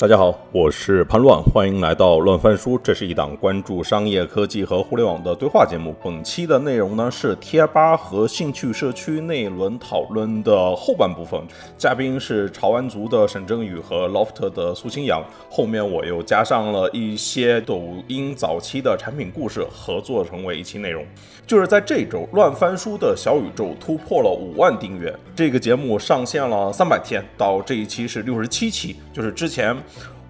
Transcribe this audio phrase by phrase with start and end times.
[0.00, 2.78] 大家好，我是潘乱，欢迎来到乱翻书。
[2.80, 5.92] 这是一档关注商业科技和互联网的对话节目。
[6.04, 11.42] 本期的内容呢是贴吧和兴趣社区那一轮讨论的后半部分，
[11.76, 15.20] 嘉宾是潮玩族的沈正宇和 Loft 的苏清扬。
[15.50, 21.04] 后面我又加上了一些抖音早期的产品故事，合作成为一期内容。
[21.44, 25.12] 就是在这周，乱翻书的小宇宙突破了五万订阅。
[25.34, 29.76] 这个节目上线了三百天，到这一期是六十七期，就是之前。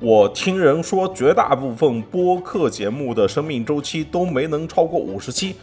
[0.01, 5.57] 我听人说，绝大部分播客节目的生命周期都没能超过五十期，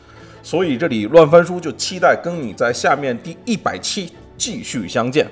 [0.44, 5.26] 所以这里乱翻书就期待跟你在下面第一百期继续相见。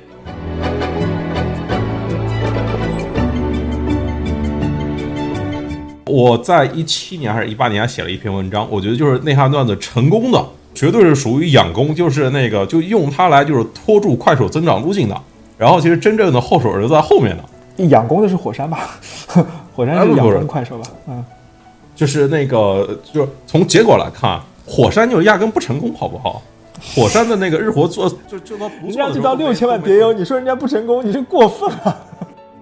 [6.06, 10.42] 我在一七年还是一八年写了一篇文章，我觉得就是内涵段子成功的，
[10.74, 15.22] 绝对是属于养功，就是那个就用它来就是拖住快手增长路径的。
[15.58, 17.44] 然后其实真正的后手是在后面的。
[17.78, 18.90] 养功的是火山吧？
[19.76, 20.84] 火山是养功快手吧？
[21.08, 21.26] 嗯，
[21.96, 26.42] 就是那个，就是从结果来看，火山就压根不成功，好不好？
[26.96, 32.00] 火山的那个日活做就就到不做，人家到六千万叠油，你说人家不成功，你是过分了。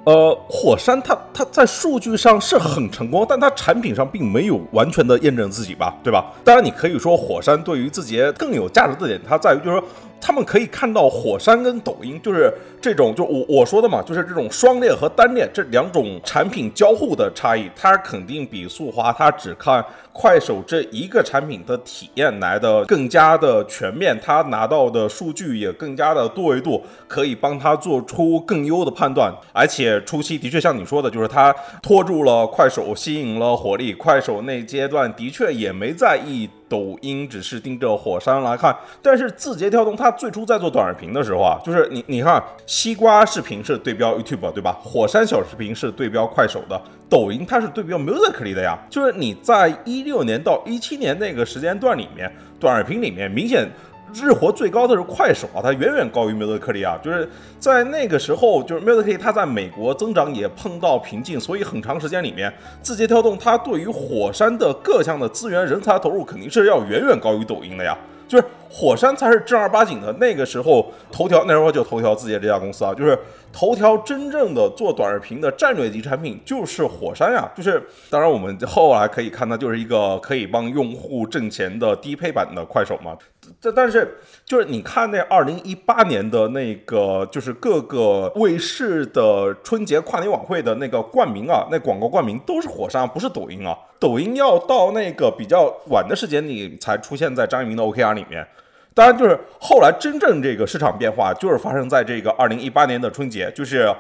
[0.04, 5.94] 呃，火山它它在数据上是很成功，但它产品上并没有完全的验证自己吧？
[6.04, 6.26] 对吧？
[6.44, 9.84] 当然，你可以说火山对于字节更有价值的点，它在于就是说。
[10.22, 19.84] 他们可以看到火山跟抖音就是这种，就我我说的嘛，就是这种双链和单链这两种产品交互的差异，它肯定比速滑它只看
[20.14, 29.34] 快手这一个产品的体验来的更加的全面，它拿到的数据也更加的多维度，可以帮他做出更优的判断。
[29.52, 36.48] 而且初期的确像你说的，就是它拖住了快手，吸引了火力，快手那阶段的确也没在意。
[36.72, 44.72] 抖音只是盯着火山来看，但是字节跳动它最初在做短视频的时候啊，就是你你看，西瓜视频是对标 YouTube 对吧？
[44.82, 48.80] 火山小视频是对标快手的，抖音它是对标 Musical.ly 的呀。
[48.90, 53.68] 就是你在一六年到一七年那个时间段里面，短视频里面明显。
[54.14, 57.28] 日活最高的是快手啊，它远远高于 m u s i c a l y 啊，就是
[57.60, 62.52] 在那个时候，就是 m u s i c a l y 它在美国增长也碰到瓶颈，所以很长时间里面，
[62.82, 73.18] 字节跳动它对于火山的各项的资源、人才投入肯定是要远远高于抖音的呀，就是火山才是正儿八经的那个时候，头条那时候就头条字节这家公司啊，就是
[73.52, 83.18] 头条真正的做短视频的战略级产品就是火山呀，就是当然我们后来可以看到，就是一个可以帮用户挣钱的低配版的快手嘛。
[83.60, 93.78] 这但是就是你看那二零一八年的那个就是各个卫视的春节跨年晚会的那个冠名啊，那广告冠名都是火山，不是抖音啊。
[94.00, 98.48] 抖音要到那个比较晚的时间你才出现在张一鸣的 OKR 里面。
[98.94, 103.94] 当然，就是后来真正这个市场变化就是发生在这个二零一八年的春节，就是。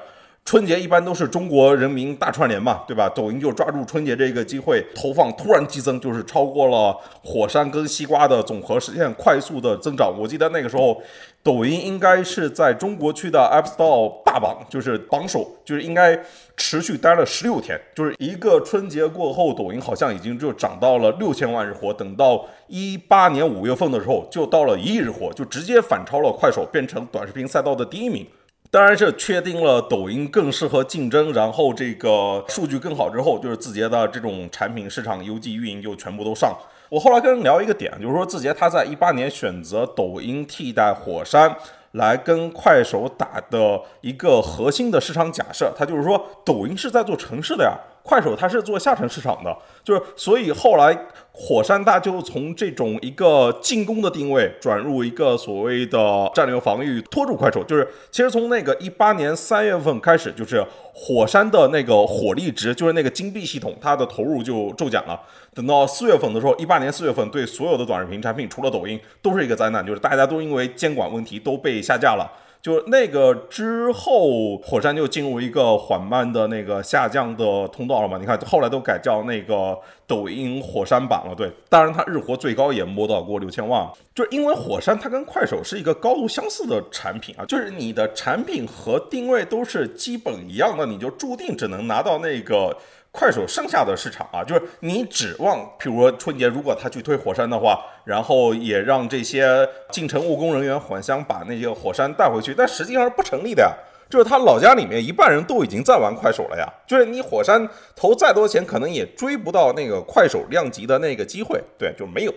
[0.44, 3.07] 春节一般都是中国人民大串联嘛，对吧？
[3.07, 6.94] 抖音就抓住春节这个机会，投放突然激增，就是超过了
[7.24, 10.13] 火山跟西瓜的总和，实现快速的增长。
[10.19, 11.02] 我记得那个时候，
[11.41, 16.19] 抖音应该是在中国区的 App Store 霸榜，就是榜首，就是应该
[16.58, 17.79] 持续待了十六天。
[17.96, 28.28] 就是一个春节过后，抖音好像已经就涨到了六千万日活，等到一八年五月份的时候，就到了一亿日活，就直接反超了快手，变成短视频赛道的第一名。
[28.73, 36.57] 当然是确定了抖音更适合竞争，然后这个数据更好之后，就是字节的这种产品市场 UG 运营就全部都上。
[36.87, 41.53] 我后来跟人聊一个点，就是说字节它在一八年选择抖音替代火山
[41.91, 47.77] 来跟快手打的一个核心的市场假设，它就是说抖音是在做城市的呀。
[48.03, 50.97] 快手它是做下沉市场的，就是所以后来
[51.31, 57.63] 火山大就从这种一个进攻的定位转入一个所谓的战略防御，拖住快手。
[57.63, 65.19] 就是其实从那个一八年三月份开始，就是火山的那个火力值，就是那个金币系统，它的投入就骤减了。
[65.53, 72.29] 等到四月份的时候，一八年四月份对所有的短视频产品，除了抖音，都是一个灾难，就是大家都因为监管问题都被下架了。
[72.61, 78.17] 就那个之后，火山就进入一个缓慢的那个下降的通道了嘛？
[78.19, 79.75] 你看，后来都改叫那个
[80.05, 81.34] 抖音火山版了。
[81.34, 83.90] 对，当然它日活最高也摸到过六千万。
[84.13, 92.78] 就是因为火山它跟快手是一个高度相似的产品啊，就是你的产品和定位都是基本一样的，你就注定只能拿到那个。
[93.11, 103.73] 快手剩下的市场啊，就是你指望，譬如说春节如果他去推火山的话，然后也让这些进城务工人员返乡把那些火山带回去，但实际上是不成立的呀。
[104.09, 106.67] 就是他老家里面一半人都已经在玩快手了呀。
[106.85, 107.66] 就是你火山
[107.96, 111.61] 投再多钱，可能也追不到那个快手量级的那个机会。
[111.78, 112.34] 对，就没有。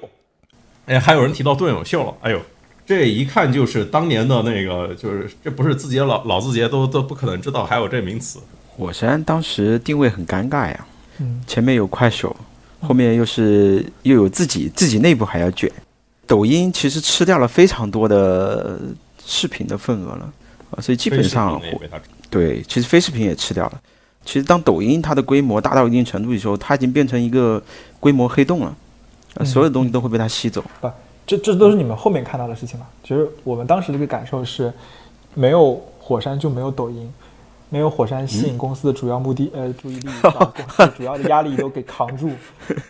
[0.86, 2.14] 哎，还有人提到段永秀了。
[2.20, 2.40] 哎呦，
[2.86, 8.38] 这一看就是当年的那个，就是这不是字节老老字节都都不可能知道还有这名词。
[8.76, 10.86] 火山当时定位很尴尬呀，
[11.18, 12.34] 嗯，前面有快手，
[12.80, 15.70] 后面又是又有自己自己内部还要卷，
[16.26, 18.78] 抖音其实吃掉了非常多的
[19.24, 20.32] 视频的份额了
[20.70, 21.80] 啊，所以基本上火
[22.28, 23.80] 对，其实非视频也吃掉了。
[24.24, 27.62] 其实当抖音它的规模大到一定程度的时候，它已经变成一个
[28.00, 28.74] 规模黑洞了，
[29.36, 30.64] 啊，所有东西都会被它吸走。
[30.80, 30.90] 不，
[31.24, 32.86] 这这都是你们后面看到的事情嘛？
[33.02, 34.72] 其实我们当时这个感受是，
[35.34, 37.08] 没有火山就没有抖音。
[37.70, 42.30] 没有火山吸引公司的主要目的，呃，注意力，把公司主要的压力都给扛住，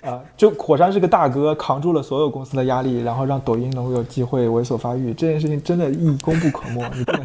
[0.03, 6.83] 啊， 就火山是个大哥，扛住了所有公司的压力，然后让抖音能够有机会猥琐发育，这件事情真的意义功不可没。
[6.95, 7.25] 你不能，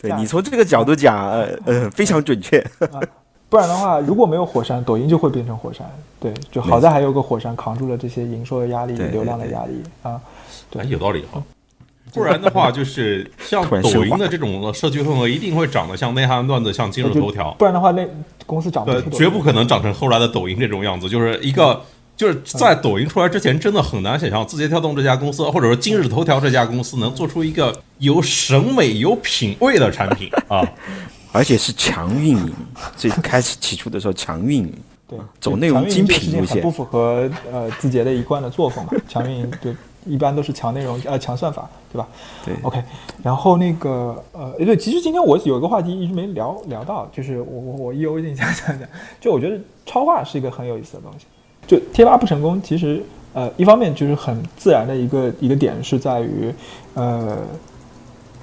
[0.00, 2.64] 对你从这个角度讲，呃呃，非常准确。
[3.50, 5.86] 不然的话，如果没有火山，抖音就会变成火山。
[6.20, 10.20] 对，就好在还有个火山扛住了这些营收的压力、流量的压力啊。
[10.70, 11.42] 对，有道理哈。
[12.12, 17.52] 不然的话，就是像抖音的这种社区氛围，一定会长得像内涵段子，像今日头条。
[17.58, 18.06] 不然的话，那
[18.46, 21.08] 公司长对，绝不可能长成后来的抖音这种样子。
[21.08, 21.80] 就是一个，
[22.16, 30.66] 就是在抖音出来之前，真的很难想象字节跳动这家公司，或者说今日头条这家公司能做出一个有审美、有品位的产品 啊！
[31.30, 32.52] 而且是强运营，
[32.96, 34.72] 最开始起初的时候强运营，
[35.06, 38.92] 对，走内容精品路线，不符合呃字节的一贯的作风嘛？
[39.06, 39.76] 强运营对。
[40.08, 42.08] 一般都是强内容，呃，强算法，对吧？
[42.44, 42.82] 对，OK。
[43.22, 48.88] 然后那个，呃，对，其实今天我有一个话题一直没聊聊到，就是我我我意犹未尽想讲讲。
[49.20, 51.26] 就我觉得超话是一个很有意思的东西。
[51.66, 53.02] 就贴吧不成功，其实
[53.34, 56.52] 呃，一方面就是很自然的一个一个点是在于，
[56.94, 57.36] 呃，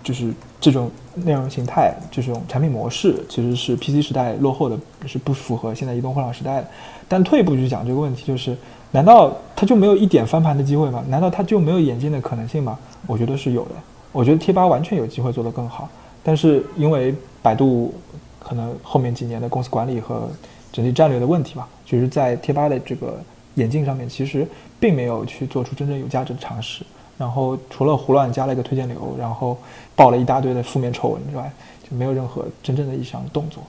[0.04, 6.68] 就是这种内容形态，这种产品模式其实是 PC 时代落后的，是不符合现在移动互联网时代的。
[7.08, 8.56] 但退一步去讲这个问题，就是。
[8.96, 11.04] 难道他就没有一点翻盘的机会吗？
[11.10, 12.80] 难道他就没有演进的可能性吗？
[13.06, 13.72] 我觉得是有的。
[14.14, 15.90] 我觉得贴吧完全有机会做得更好，
[16.24, 17.94] 但是因为百度
[18.40, 20.30] 可能后面几年的公司管理和
[20.72, 23.20] 整体战略的问题吧，就是在贴吧的这个
[23.56, 24.48] 演进上面，其实
[24.80, 26.86] 并没有去做出真正有价值的尝试。
[27.18, 29.58] 然后除了胡乱加了一个推荐流，然后
[29.94, 31.52] 爆了一大堆的负面丑闻之外，
[31.84, 33.62] 就没有任何真正的意义上的动作。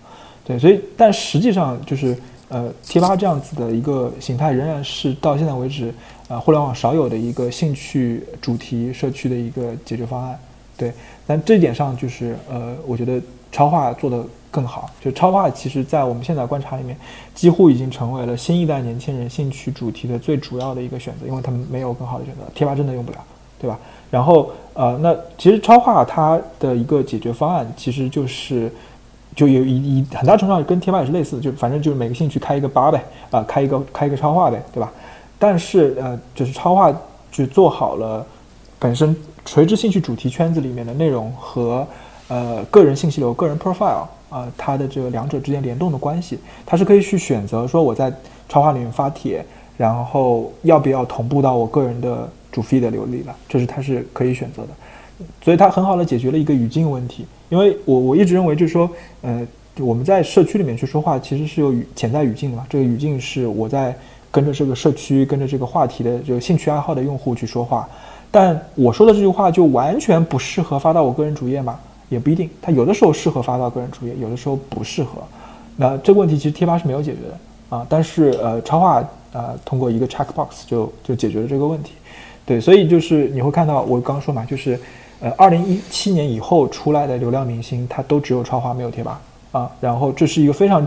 [0.45, 2.17] 对，所以但实际上就是。
[2.49, 5.93] 呃，贴吧这样子的一个形态，仍然是到现在为止，
[6.29, 10.39] 呃，互联网少有的一个兴趣主题社区的一个解决方案。
[10.77, 10.93] 对，
[11.27, 13.21] 但这一点上，就是呃，我觉得
[13.51, 14.89] 超话做得更好。
[15.01, 16.97] 就超话，其实在我们现在观察里面，
[17.35, 22.43] 几乎已经成为了新一代年轻人兴趣主题的最主要的一个选择，因为他们没有更好的选择。
[22.55, 23.19] 贴吧真的用不了，
[23.61, 23.77] 对吧？
[24.09, 28.71] 然后，呃，那其实超话它的一个解决方案，其实就是。
[29.37, 34.91] 就有一一很大程度上跟贴吧也是类似的，就反正就是每个兴趣开一个吧呗，啊，开一个开一个超话呗，对吧？
[35.39, 36.91] 但是呃，就是超话
[37.31, 38.25] 就做好了
[38.79, 41.87] 本身垂直兴趣主题圈子里面的内容和
[42.29, 48.11] 呃个人信息流、个人 profile 啊，它的这个两者之间联动的关系，它是可以去选择说我在
[48.49, 49.45] 超话里面发帖，
[49.77, 54.69] 然后要不要同步到我个人的主 feed 的流里了，这是它是可以选择的，
[55.43, 57.27] 所以它很好的解决了一个语境问题。
[57.49, 58.91] 因为我我一直认为，就是说，
[59.23, 59.47] 呃，
[59.79, 62.67] 我们在社区里面去说话，其实是有语潜在语境的嘛。
[62.69, 63.97] 这个语境是我在
[64.31, 67.89] 跟着这个社区、跟着这个话题的这个兴趣爱好的用户去说话。
[68.31, 71.79] 但我说的这句话就完全不适合发到我个人主页嘛？
[72.09, 72.51] 也不一定。
[72.61, 75.23] 它有的时候适合发到个人主页，有的时候不适合。
[75.77, 77.87] 那这个问题其实贴吧是没有解决的啊。
[77.89, 81.93] 但是呃，超话呃通过一个 checkbox 就就解决了这个问题。
[82.45, 84.79] 对，所以就是你会看到我刚刚说嘛，就是。
[85.19, 89.21] 呃，二零一七年以后出来的流量明星，他都只有超话没有贴吧
[89.51, 89.71] 啊。
[89.81, 90.87] 然后这是一个非常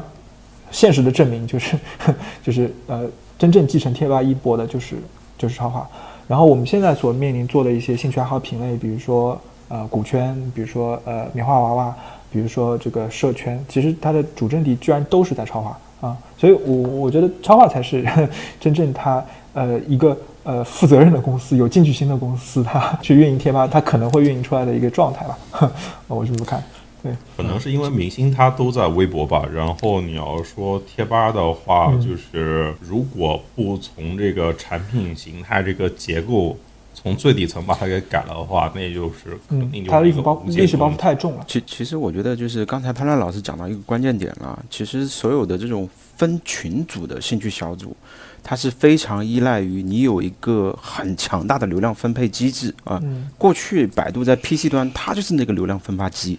[0.69, 1.75] 现实的证明，就是
[2.43, 3.07] 就是呃，
[3.39, 4.97] 真正继承贴吧衣钵的就是
[5.35, 5.89] 就是超话。
[6.27, 9.35] 然后我们现在所面临做的一些兴趣爱好品类，比如说
[9.67, 11.95] 呃股圈，比如说呃棉花娃娃，
[12.31, 16.15] 比如说这个社圈，其实它的主阵地居然都是在超话啊。
[16.37, 18.05] 所以我我觉得超话才是
[18.61, 20.15] 真正它呃一个。
[20.49, 25.37] 呃，负责任的公司，有进取心的公司，它去运营贴吧，它可能会运营出来的一个状态吧。
[26.07, 26.63] 我这么看，
[27.03, 29.47] 对，可能是因为明星他都在微博吧。
[29.53, 36.57] 然后你要说贴吧的话，就是如果不从这个产品形态这个结构
[36.95, 41.45] 从最底层把它给改了的话，那就是肯定就它的历史包历史包袱太重了。
[41.47, 45.87] 其其实我觉得就是刚才潘乱老师讲到一个关键点了，其实所有的这种
[46.17, 47.95] 分群组的兴趣小组。
[48.43, 53.01] 它是非常依赖于你有一个很强大的流量分配机制啊。
[53.37, 56.37] 过去百度在 PC 端，它就是那个流量分发机。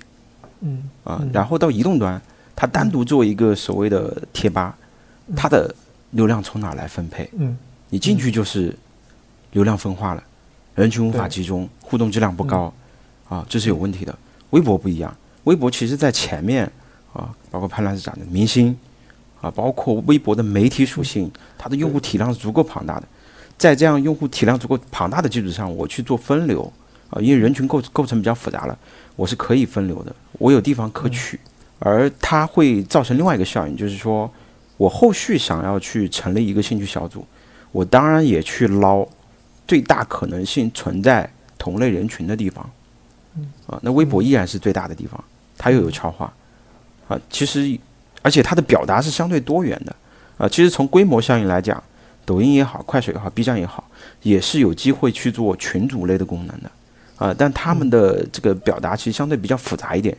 [0.60, 0.88] 嗯。
[1.04, 2.20] 啊，然后到移动端，
[2.54, 4.76] 它单独做一个所谓的贴吧，
[5.36, 5.74] 它的
[6.10, 7.28] 流量从哪来分配？
[7.36, 7.56] 嗯。
[7.88, 8.76] 你进去就是
[9.52, 10.22] 流量分化了，
[10.76, 12.72] 人群无法集中，互动质量不高，
[13.28, 14.16] 啊，这是有问题的。
[14.50, 16.64] 微博不一样，微博其实在前面
[17.12, 18.76] 啊，包括潘老师讲的明星
[19.40, 23.06] 啊，包括微博的媒体属性，它的用户体量是足够庞大的。
[23.56, 26.72] 在这样用户体量足够庞大的基础上，我去做分流
[27.10, 28.78] 啊，因为人群构构成比较复杂了，
[29.16, 31.38] 我是可以分流的，我有地方可取。
[31.78, 34.30] 而它会造成另外一个效应，就是说
[34.76, 37.26] 我后续想要去成立一个兴趣小组，
[37.72, 39.06] 我当然也去捞
[39.66, 42.68] 最大可能性存在同类人群的地方。
[43.66, 45.22] 啊，那微博依然是最大的地方，
[45.56, 46.30] 它又有超话，
[47.08, 47.78] 啊，其实
[48.22, 49.94] 而且它的表达是相对多元的，
[50.38, 51.82] 啊，其实从规模效应来讲，
[52.24, 53.88] 抖音也好，快手也好，B 站也好，
[54.22, 56.70] 也是有机会去做群组类的功能的，
[57.16, 60.16] 啊，但他们的这个表达其实相对比较复杂一点，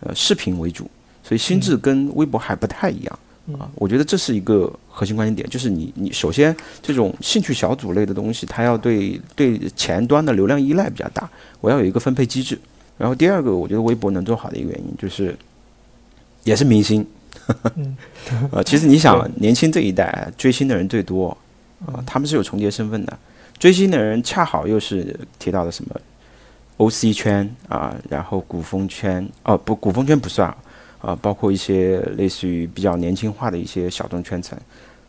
[0.00, 0.90] 呃，视频为主。
[1.22, 3.18] 所以心智跟微博还不太一样
[3.58, 11.26] 啊，我觉得这是一个核心关键点，就是你你首先这种兴趣小组类的东西，它要对对前端的流量依赖比较大，
[11.62, 12.58] 我要有一个分配机制。
[12.98, 15.34] 然后第二个，我觉得微博能做好的一个原因就是，
[16.44, 17.04] 也是明星，
[18.52, 21.36] 呃，其实你想，年轻这一代追星的人最多
[21.86, 23.18] 啊，他们是有重叠身份的，
[23.58, 25.94] 追星的人恰好又是提到的什么
[26.78, 30.54] OC 圈啊，然后古风圈哦不，古风圈不算。
[31.00, 34.58] 啊，包括一些类似于比较年轻化的一些小众圈层，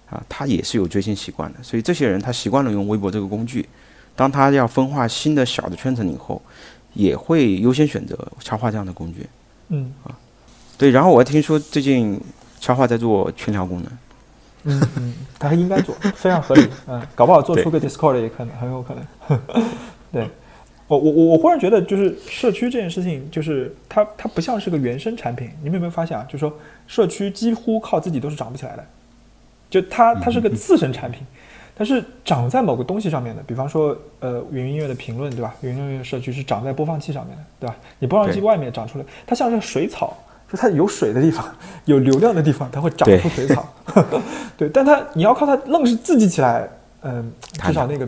[0.09, 3.65] 啊，他也是有追星习惯的，所以这些人他习惯了用微博这个工具，
[4.13, 6.41] 当他要分化新的小的圈层以后，
[6.95, 9.25] 也会优先选择超话这样的工具。
[9.69, 10.11] 嗯，啊，
[10.77, 12.19] 对，然后我还听说最近
[12.59, 13.91] 超话在做群聊功能。
[14.67, 16.67] 嗯嗯，他应该做，非常合理。
[16.87, 19.39] 嗯，搞不好做出个 Discord 也可能很有可能。
[20.11, 20.27] 对。
[20.87, 25.49] 我我我我忽然觉得，就是社区这件事情，就是它它不像是个原生产品。
[25.63, 26.23] 你们有没有发现啊？
[26.25, 26.53] 就是说，
[26.85, 28.85] 社区几乎靠自己都是长不起来的，
[29.67, 31.23] 就它它是个次生产品，
[31.75, 33.41] 它是长在某个东西上面的。
[33.47, 35.55] 比方说，呃，云音乐的评论，对吧？
[35.61, 37.75] 云音乐社区是长在播放器上面的，对吧？
[37.97, 40.15] 你播放器外面长出来，它像是水草，
[40.51, 41.45] 就它有水的地方，
[41.85, 43.67] 有流量的地方，它会长出水草。
[44.57, 46.67] 对，但它你要靠它愣是自己起来，
[47.01, 47.31] 嗯，
[47.63, 48.07] 至少那个。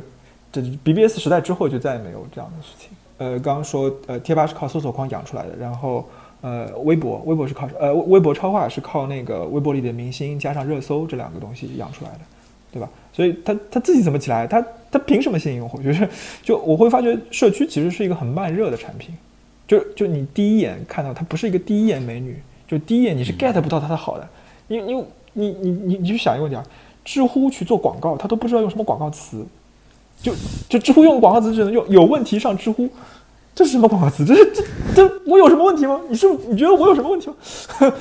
[0.49, 2.89] 这 BBS 时代之后就再也没有这样的事情。
[3.17, 6.07] 呃，刚刚说，呃，贴吧是靠搜索框养出来的，然后，
[6.39, 12.19] 呃，微博，微博是靠，呃，微博超话是靠那个微博里的明星加上热搜这两个东西养出来的，
[12.71, 12.89] 对吧？
[13.11, 14.47] 所以它它自己怎么起来？
[14.47, 15.81] 它它凭什么吸引用户？
[15.83, 16.07] 就是，
[16.41, 19.13] 就我会发觉社区其实是一个很慢热的产品，
[19.67, 24.27] 就就你第一眼看到她不是一个第一眼美女，就第一眼你是 get 不到她的好的。
[24.67, 26.63] 你你你你你你去想一个问题啊，
[27.03, 29.45] 知乎去做广告，他都不知道用什么广告词。
[30.19, 30.33] 就
[30.67, 32.89] 就知乎用广告词只能用有问题上知乎，
[33.53, 34.25] 这是什么广告词？
[34.25, 34.63] 这是这
[34.95, 36.01] 这我有什么问题吗？
[36.09, 37.35] 你是你觉得我有什么问题吗？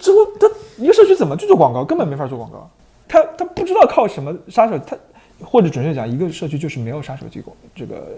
[0.00, 1.84] 知乎它一个社区怎么去做广告？
[1.84, 2.70] 根本没法做广告。
[3.06, 4.96] 他他不知道靠什么杀手，他
[5.42, 8.16] 或者准确讲，一个社区就是没有杀手机构这个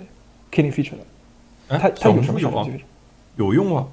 [0.53, 0.99] killing feature 的。
[1.69, 2.67] 他他有什么用啊？
[3.37, 3.87] 有用啊？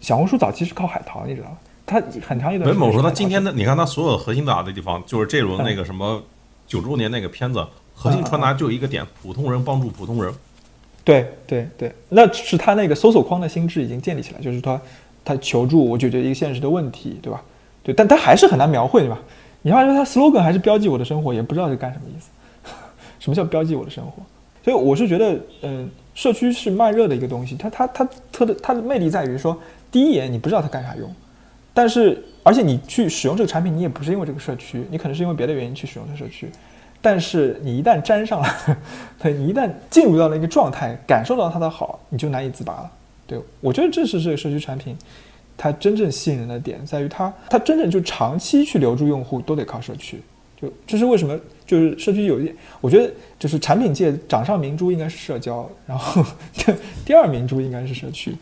[0.00, 1.58] 小红书早期是靠海淘，你知道吗？
[1.84, 2.68] 它很长一段。
[2.70, 6.22] 没某说他今天的，你看他所有核心打的地方，就是这轮那个什么
[6.66, 7.66] 九周年那个片子。
[7.94, 10.32] 核心传达就一个点：普通人帮助普通人。
[11.04, 14.80] 对对对，那是他那个搜索框的心智已经建立起来，就是他
[15.24, 17.42] 他求助我解决一个现实的问题，对吧？
[17.82, 19.18] 对，但他还是很难描绘，对吧？
[19.60, 22.30] 你发现他 slogan 还是标记我的生活，也不知道是干什么意思。
[23.20, 24.22] 什么叫标记我的生活？
[24.64, 29.58] 所以我是觉得，嗯，社区是慢热的一个东西，它它它特的它的魅力在于说，
[29.90, 31.10] 第一眼你不知道它干啥用，
[31.72, 36.50] 但是而且你去使用这个产品，你也不是因为这个社区，你可能是因为别的原因去使用这个社区。
[37.00, 38.48] 但是你一旦粘上了，
[39.20, 42.90] 对你一旦进入到了一个状态，感受到它的好，你就难以自拔了。
[43.26, 44.96] 对我觉得这是这个社区产品，
[45.56, 50.20] 它真正吸引人的点在于它，它真正就长期去留住用户都得靠社区。
[50.60, 51.36] 就这是为什么？
[51.66, 56.24] 就是社区有一点，我觉得就是产品界掌上明珠应该是社交，然后
[57.04, 58.34] 第二明珠应该是社区，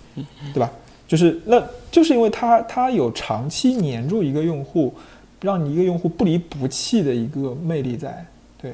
[0.52, 0.70] 对吧？
[1.06, 1.60] 就是那
[1.90, 4.94] 就是因为它它有长期黏住一个用户，
[5.40, 8.24] 让你一个用户不离不弃的一个魅力在。
[8.62, 8.70] 对，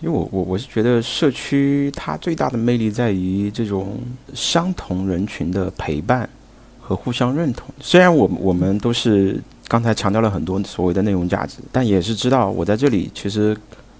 [0.00, 3.98] 因为我我我是觉得社区它最大的魅力在于这种
[4.32, 6.28] 相同人群的陪伴
[6.80, 7.68] 和互相认同。
[7.80, 9.38] 虽然我我们都是
[9.68, 13.56] 刚才强调了很多所谓的内容价值，但也是知道我在这里其实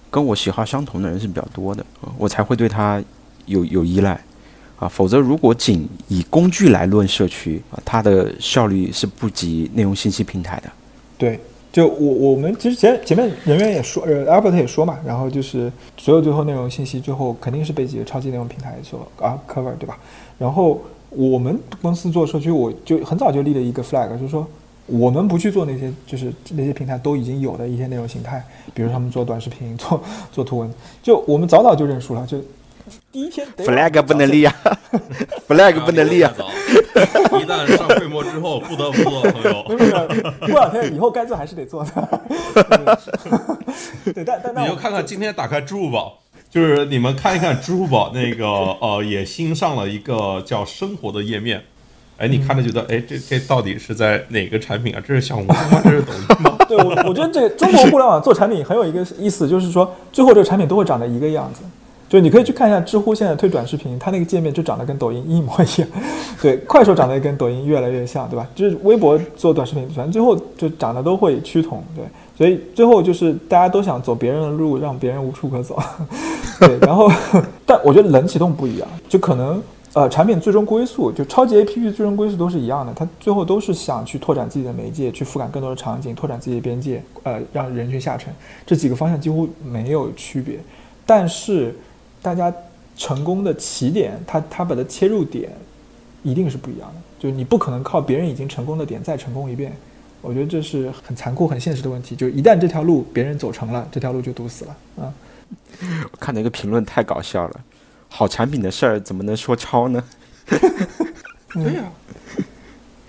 [0.09, 1.85] 跟我喜好相同的人是比较多的，
[2.17, 3.01] 我才会对它
[3.45, 4.19] 有有依赖
[4.77, 4.87] 啊。
[4.87, 10.69] 否则如果仅以工具来论社区啊，它的效率是不及内容信息平台的。
[11.17, 11.39] 对。
[11.71, 19.95] 就我我们其实前前面人员也说，呃，Albert 也说嘛，然后就是所有最后内容信息最后肯定是被几个超级内容平台所啊 cover，对吧？
[20.39, 24.47] 然后我们公司做社区，我就很早就立了一个 flag，就是说
[24.91, 28.43] 我们不去做那些就是那些平台都已经有的一些内容形态，
[28.73, 32.39] 比如他们做短视频、做做图文，就我们早早就认输了，就
[33.11, 34.55] 第一天 flag 不能立啊，
[35.47, 36.33] flag 不能立啊。
[37.39, 39.63] 一旦上规模之后，不得不做，朋友。
[39.77, 42.21] 没有没有，过两天以后该做还是得做的。
[44.13, 46.19] 对，但但你就看看今天打开支付宝，
[46.49, 51.63] 就是你们看一看支付宝那个呃，也新上了一个叫生活的页面。
[52.19, 55.01] 哎，你看着觉得，哎，这这到底是在哪个产品啊？
[55.05, 55.81] 这是小红书吗？
[55.83, 56.55] 这是抖音吗？
[56.67, 61.61] 对，我我觉得这个中国互联网做产品很有一个意思，就是说最后这个产品都会长得一个样子。
[62.09, 65.87] 就你可以去看一下知乎现在推短视频，它那个界面就长得跟抖音一模一样。
[66.41, 68.47] 对，快手长得跟抖音越来越像，对吧？
[68.55, 71.83] 就是微博做短视频，反正最后就长得都会趋同。
[71.95, 72.03] 对，
[72.35, 75.77] 所以最后就是大家都想走别人的路，让别人无处可走。
[76.59, 77.11] 对，然后
[77.63, 79.61] 但我觉得冷启动不一样，就可能
[79.99, 88.33] 呃产品最终归宿，就超级 APP 最终归宿都是一样的，它最后都是想去拓展自己的媒介，去覆盖更多的场景，拓展自己的边界，呃，让人群下沉，
[88.65, 90.59] 这几个方向几乎没有区别，
[91.05, 91.75] 但是。
[92.21, 92.53] 大家
[92.97, 95.49] 成功的起点，它它把它切入点
[96.21, 99.71] 一定是不一样的，就是你不可能靠别人已经成功的点再成功一遍。
[100.21, 102.13] 我觉得这是很残酷、很现实的问题。
[102.13, 105.13] 就一旦这条路别人走成了，这条路就堵死了啊！
[106.11, 107.61] 我看那个评论太搞笑了，
[108.09, 110.03] 好产品的事儿怎么能说抄呢？
[111.53, 111.91] 对呀，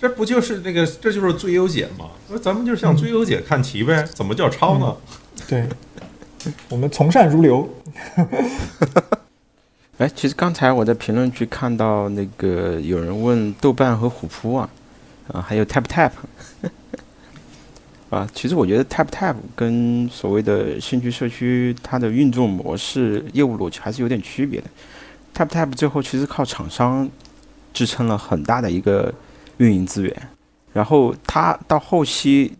[0.00, 2.10] 这不就是那个，这就是最优解吗？
[2.28, 4.02] 那咱们就是向最优解看齐呗。
[4.14, 4.96] 怎么叫抄呢？
[5.48, 5.68] 对。
[6.70, 7.68] 我们从善如流。
[9.98, 14.70] 哎，其实刚才我在评论区看到那个有人问豆瓣和虎扑啊，
[15.30, 16.12] 啊，还有 TapTap，
[18.08, 24.66] 啊，其实我觉得 TapTap 跟所谓的兴趣社区它的运作模式、业务逻辑还是有点区别的。
[25.40, 27.08] TapTap 最后其实靠厂商
[27.72, 29.12] 支撑了很大的一个
[29.56, 30.28] 运营资源，
[30.74, 32.52] 然后它到后期，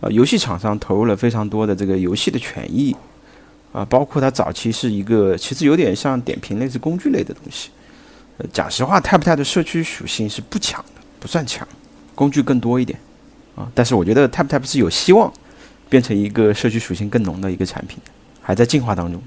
[0.00, 2.96] 呃，游戏厂商投入了非常多的这个游戏的权益。
[3.72, 7.70] 啊，包括它早期是一个，其实有点像点评类似工具类的东西。
[8.36, 11.66] 呃，讲实话，TapTap 的社区属性是不强的，不算强，
[12.14, 12.98] 工具更多一点。
[13.56, 15.32] 啊，但是我觉得 TapTap 是有希望
[15.88, 17.98] 变成一个社区属性更浓的一个产品，
[18.42, 19.22] 还在进化当中。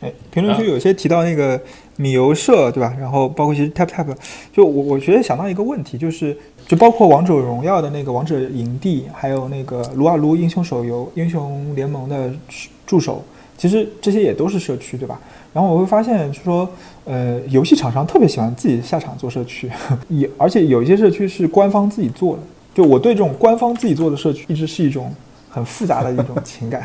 [0.00, 1.60] 哎，评论区有些提到那个
[1.96, 2.94] 米游社，对吧？
[3.00, 4.14] 然后包括其实 TapTap，
[4.52, 12.30] 就我我觉得想到一个问题，就是就包括王者荣耀的那个王者营地，还有那个撸啊撸英雄手游、英雄联盟的
[12.86, 13.24] 助手。
[13.56, 15.18] 其实这些也都是社区，对吧？
[15.54, 16.68] 然后我会发现，就说，
[17.06, 19.70] 呃，游戏厂商特别喜欢自己下场做社区，
[20.10, 22.42] 也而且有一些社区是官方自己做的。
[22.74, 25.10] 就我对这种官方自己做的社区，一直是一种
[25.48, 26.84] 很复杂的一种情感。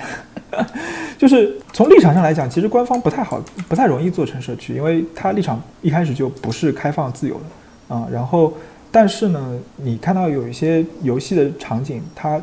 [1.18, 8.08] 就是从立场上来讲，其实官方不太好，不太容易做成社区，因为它立场一开始就不是开放自由的啊。
[8.12, 8.54] 然后，
[8.92, 12.42] 但是呢，你看到有一些游戏的场景，它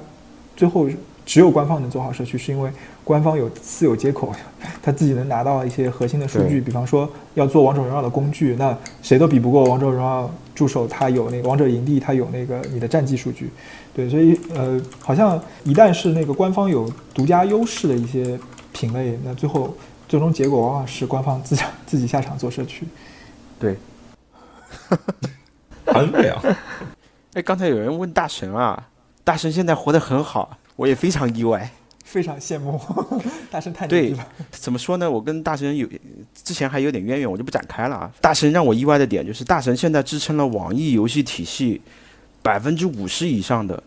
[0.56, 0.88] 最后
[1.26, 2.70] 只有官方能做好社区，是因为。
[3.04, 4.30] 官方有私有接口，
[4.82, 13.48] 他自己能拿到一些核心的数据，比方说要做王者荣耀的工具，那谁都比不过王者荣耀助手，他有那个王者营地，他有那个你的战绩数据，
[13.94, 18.38] 对，所以呃，好像一旦是那个官方有独家优势的一些
[18.72, 19.76] 品类，那最后
[20.08, 22.86] 最终结果往往是官方自自己下场做社区，
[23.58, 23.76] 对，
[25.86, 26.42] 很美啊！
[27.34, 28.88] 哎，刚才有人问大神啊，
[29.24, 31.70] 大神现在活得很好，我也非常意外。
[32.04, 32.80] 非常羡慕
[33.52, 34.26] 大神太牛逼了。
[34.50, 35.10] 怎么说呢？
[35.10, 35.86] 我跟大神有
[36.32, 38.10] 之前还有点渊源，我就不展开了啊。
[38.22, 41.82] 大神让我意外的点就是，大神现在支撑了网易游戏体系
[42.48, 43.82] 百分之五十以上的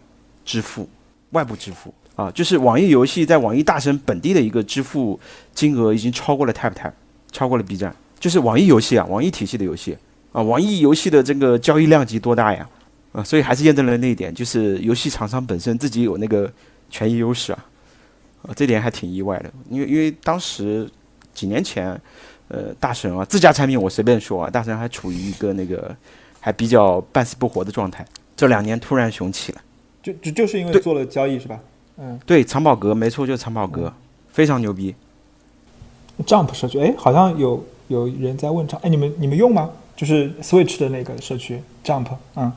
[0.46, 0.88] 支付，
[1.32, 5.20] 外部支付啊，就是网易游戏在网易大神本地的一个支付
[5.52, 6.92] 金额已经超过了 TapTap，
[7.32, 7.96] 超过了 B 站。
[8.20, 9.98] 就是网易游戏啊，网易体系的游戏
[10.32, 12.70] 啊，网易游戏的这个交易量级多大呀？
[13.14, 16.48] 啊，所以还是验证了那一点，就是游戏厂商本身自己有那个
[16.92, 17.66] 权益优势啊。
[18.44, 20.88] 啊，这点还挺意外的，因为因为当时
[21.34, 22.00] 几年前，
[22.48, 25.96] 呃，大神啊，自家产品我随便说啊，大神还处于一个那个
[26.40, 28.06] 还比较半死不活的状态，
[28.42, 29.62] 这两年突然雄起了，
[30.02, 31.60] 就就就是因为做了交易是吧？
[32.00, 33.94] 嗯，对，藏宝阁没错，就是藏宝阁，
[34.32, 34.96] 非常牛逼。
[36.26, 39.70] Jump 社区，哎，好像有有人在问哎，你们你们用吗？
[39.96, 42.52] 就是 Switch 的那个社区 Jump，嗯。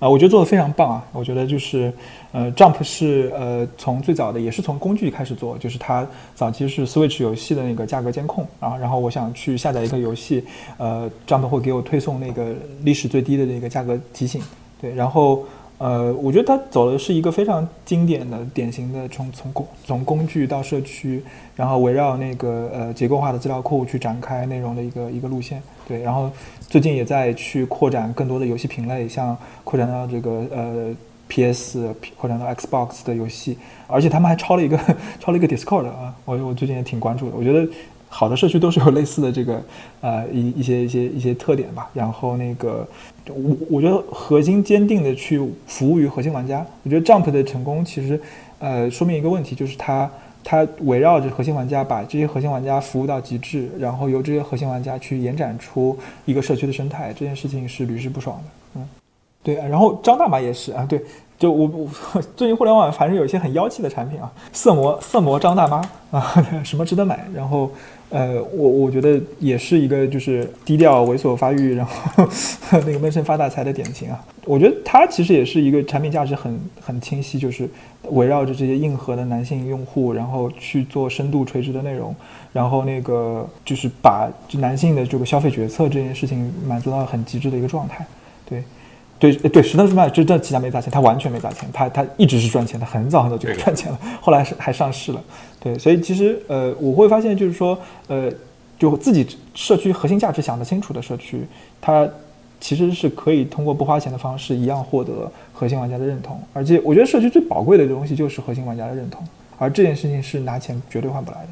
[0.00, 1.04] 啊，我觉得做的非常棒啊！
[1.12, 1.92] 我觉得就是，
[2.32, 10.44] 呃，Jump 是呃从最早的也是从工具开始做，就是它早期是 Switch 游戏的那个价格监控啊，然后我想去下载一个游戏，
[10.78, 14.40] 呃，Jump 会给我推送那个历史最低的那个价格提醒，
[14.80, 15.44] 对，然后。
[15.80, 21.22] 呃，我觉得他走的是一个非常经典的、典型的从从工从工具到社区，
[21.54, 25.62] 然后围绕那个呃结构化的资料库去展开内容的一个一个路线。
[25.86, 26.28] 对，然后
[26.66, 30.92] 最近也在去扩展更多的游戏品类，像扩展到这个呃
[31.28, 34.76] PS，扩展到 Xbox 的游戏，而且他们还抄了一个
[35.20, 37.36] 抄了一个 Discord 啊，我我最近也挺关注的。
[37.36, 37.64] 我觉得
[38.08, 39.62] 好的社区都是有类似的这个
[40.00, 41.88] 呃一一些一些一些特点吧。
[41.92, 42.86] 然后那个
[43.26, 46.64] 我我觉得核心坚定的去服务于核心玩家。
[46.82, 48.20] 我觉得 Jump 的成功其实
[48.58, 50.10] 呃说明一个问题，就是它
[50.42, 57.12] 它围绕着核心玩家，把这些核心玩家服务到极致，然后由这些核心玩家去延展出一个社区的生态。
[57.12, 58.42] 这件事情是屡试不爽的。
[58.76, 58.88] 嗯，
[59.42, 59.56] 对。
[59.56, 61.00] 然后张大马也是啊，对。
[61.38, 61.70] 就我
[62.12, 67.24] 我最近互联网反正有一些很妖气的产品啊，色魔色魔张大妈啊， 什么值得买？
[67.32, 67.70] 然后
[68.10, 72.26] 呃，我我觉得也是一个就是低调猥琐发育，然后
[72.86, 74.24] 那个闷声发大财的典型啊。
[74.46, 77.68] 我觉得它其实也是一个产品价值很很清晰，就是
[78.10, 82.16] 围绕着这些硬核的男性用户，然后去做深度垂直的内容，
[82.52, 88.06] 然后那个就是把男性的这个消费决策这件事情满足到很极致的一个状态，
[88.48, 88.62] 对。
[89.18, 95.22] 对，对，石头是卖就这几家没砸钱，他完全没砸钱，他他一直是赚钱的，很早很早就赚钱了，后来是还上市了。
[95.60, 98.30] 对，所以其实呃，我会发现就是说，呃，
[98.78, 101.44] 就自己社区核心价值想得清楚的社区，
[101.80, 102.08] 它
[102.60, 109.26] 其实是可以通过不花钱的方式一样获得核心玩家的认同，而且我觉得社区最宝贵的东西就是核心玩家的认同，
[109.58, 111.48] 而这件事情是拿钱绝对换不来的。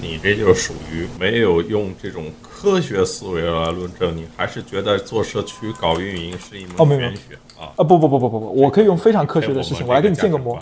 [0.00, 7.72] 你这就属于没有用这种科学思维来论证，你还是觉得做社区搞运营是一门玄学啊？
[7.76, 10.58] 啊不不不不不不，我可以用非常科学的事情，我来给你建个模。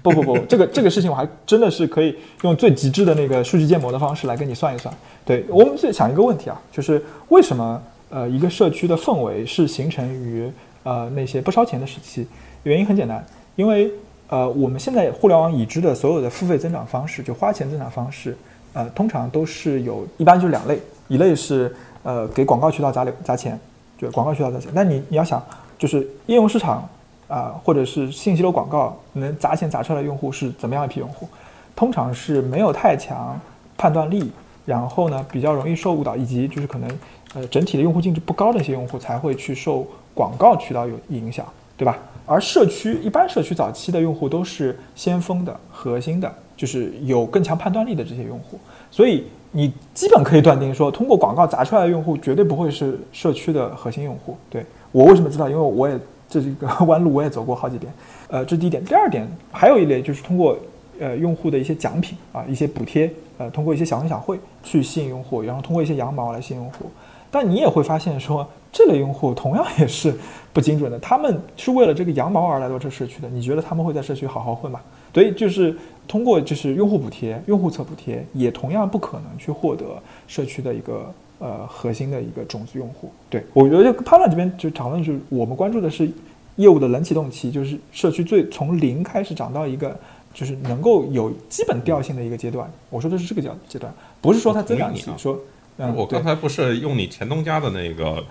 [0.00, 4.94] 不不不，这个这个事情我还真的是可以用最极致的那个数据建模的方式来跟你算一算。
[5.24, 10.50] 对我们是想一个问题啊，就是为什么呃一个社区的氛围是形成于
[10.84, 12.26] 呃那些不烧钱的时期？
[12.62, 13.90] 原因很简单，因为
[14.28, 18.36] 呃我们现在互联网已知的所有的付费增长方式，就花钱增长方式。
[18.78, 23.58] 呃，通常都是有一般就是两类，一类是呃给广告渠道砸流砸钱，
[23.98, 24.70] 就广告渠道砸钱。
[24.72, 25.44] 但你你要想，
[25.76, 26.88] 就是应用市场
[27.26, 31.28] 啊，或者是信息流广告能砸钱砸出来的用户是怎么样一批用户？
[31.74, 33.36] 通常是没有太强
[33.76, 34.30] 判断力，
[34.64, 36.88] 然后呢比较容易受误导，以及就是可能
[37.34, 41.44] 呃整体的用户净值不高的一些用户才会去受广告渠道有影响，
[41.76, 41.98] 对吧？
[42.26, 46.32] 而社区一般社区早期的用户都是先锋的核心的。
[46.58, 48.58] 就是有更强判断力的这些用户，
[48.90, 54.36] 所以你基本可以断定说，通过广告砸出来的用户绝对不会是社区的核心用户。
[54.50, 55.48] 对我为什么知道？
[55.48, 55.96] 因为我也
[56.28, 57.90] 这是一个 弯路，我也走过好几遍。
[58.28, 58.84] 呃，这是第一点。
[58.84, 60.58] 第二点，还有一类就是通过
[60.98, 66.90] 呃用户的一些奖品啊，一些补贴，呃，通过一些小恩小惠去吸引用户，然后通过一些羊毛来吸引用户。
[67.30, 70.12] 但你也会发现说，这类用户同样也是
[70.52, 73.28] 不精准的，他们是为了这个羊毛而来到这社区的。
[73.28, 74.80] 你觉得他们会在社区好好混吗？
[75.12, 79.84] 所以就是通过就是用户补贴、用户侧补贴，也同样不可能去获得
[80.26, 83.10] 社区的一个呃核心的一个种子用户。
[83.28, 86.08] 对我觉得潘乱这边就讨论就是我们关注的是
[86.56, 89.98] 业务的冷启动期，就是社区最从零开始涨到一个
[90.32, 92.70] 就是能够有基本调性的一个阶段。
[92.90, 95.10] 我说的是这个阶阶段，不是说它增长期。
[95.16, 95.38] 说，
[95.78, 98.24] 嗯我刚才不是用你前东家的那个，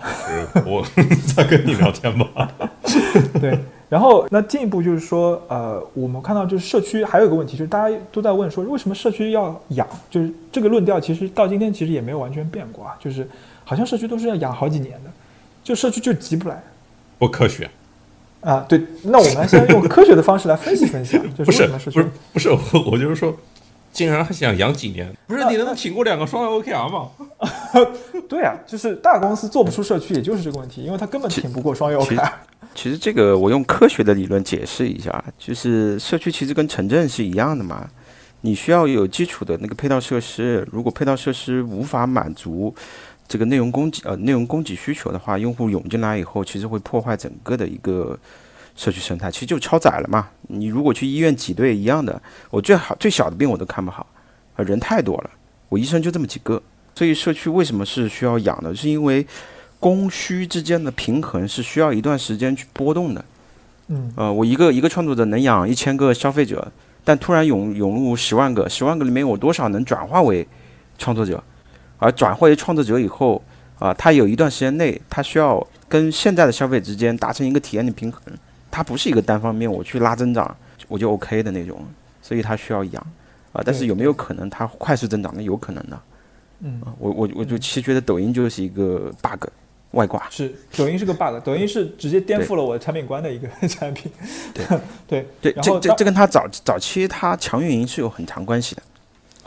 [0.54, 0.84] 就是我
[1.34, 2.26] 在跟你聊天吗？
[3.40, 3.58] 对。
[3.88, 9.88] 然后，那进一步就是说，呃，我们看到就是社区还有一个问题，就是大家都在问说，为什么社区要养？
[10.10, 13.26] 就是这个论调其实到今天其实也没有完全变过啊，就是
[13.64, 15.10] 好像社区都是要养好几年的，
[15.64, 16.62] 就社区就急不来，
[17.18, 17.70] 不科学
[18.42, 18.66] 啊。
[18.68, 23.34] 对，那我们先用科学的方式来分析分析，就是为什么社区不是不是我我就是说。
[23.92, 25.12] 竟然还想养几年？
[25.26, 27.10] 不是你能挺过两个双 OKR 吗？
[28.28, 32.32] 对啊，就是大公司做不出社区，也就是这个问题，因为它根本挺不过双 OKR。
[32.74, 37.88] 其实这个我用科学的理论解释一下，就是社区其实跟城镇是一样的嘛，
[38.42, 42.72] 你需要有基础的那个配套设施，如果配套设施无法满足
[43.26, 48.18] 这个内容供给呃内容供给需求的话，用户涌进来以后，其实会破坏整个的一个。
[48.78, 50.28] 社区生态其实就超载了嘛。
[50.42, 54.06] 你如果去医院挤兑一样的，我最好最小的病我都看不好，
[54.54, 55.30] 啊人太多了，
[55.68, 56.62] 我医生就这么几个。
[56.94, 58.72] 所以社区为什么是需要养的？
[58.74, 59.26] 是因为
[59.80, 63.24] 供需之间的平衡是需要一段时间去波动的。
[63.88, 66.70] 嗯，呃，我一个一个创作者能养一千个消费者，
[67.02, 70.46] 但突然涌涌入十万个，十万个里面有多少能转化为
[70.98, 71.42] 创作者？
[71.98, 73.42] 而转化为创作者以后，
[73.80, 78.22] 啊，他有一段时间内，他需要跟现在的消费之间达成一个体验的平衡。
[78.78, 81.84] 它不是一个单方面，我去拉增长我就 OK 的那种，
[82.22, 83.04] 所以它需要养
[83.52, 83.60] 啊。
[83.64, 85.32] 但是有没有可能它快速增长？
[85.34, 86.00] 那有可能的。
[86.60, 89.48] 嗯，我我我就其实觉得抖音就是一个 bug
[89.90, 90.30] 外挂。
[90.30, 94.12] 是，抖音是个 bug，抖音是直接颠覆了我的产品观的一个 产品。
[94.54, 94.64] 对
[95.08, 98.82] 对 对，这这这跟它早早期它强运营是有很长关系的。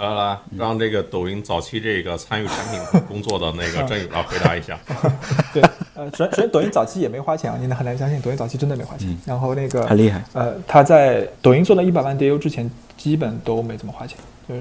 [0.02, 4.78] 来来，让这个抖音早期这个参与产品工作的那个郑宇来回答一下。
[5.54, 5.62] 对，
[5.94, 9.16] 呃，首首先抖音早期也没花钱啊，你很难相信，抖音早期真的没花钱。
[9.26, 10.24] 然后那个很厉害。
[10.34, 14.18] 呃，他在抖音做了一百万 DAU 之前，基本都没怎么花钱。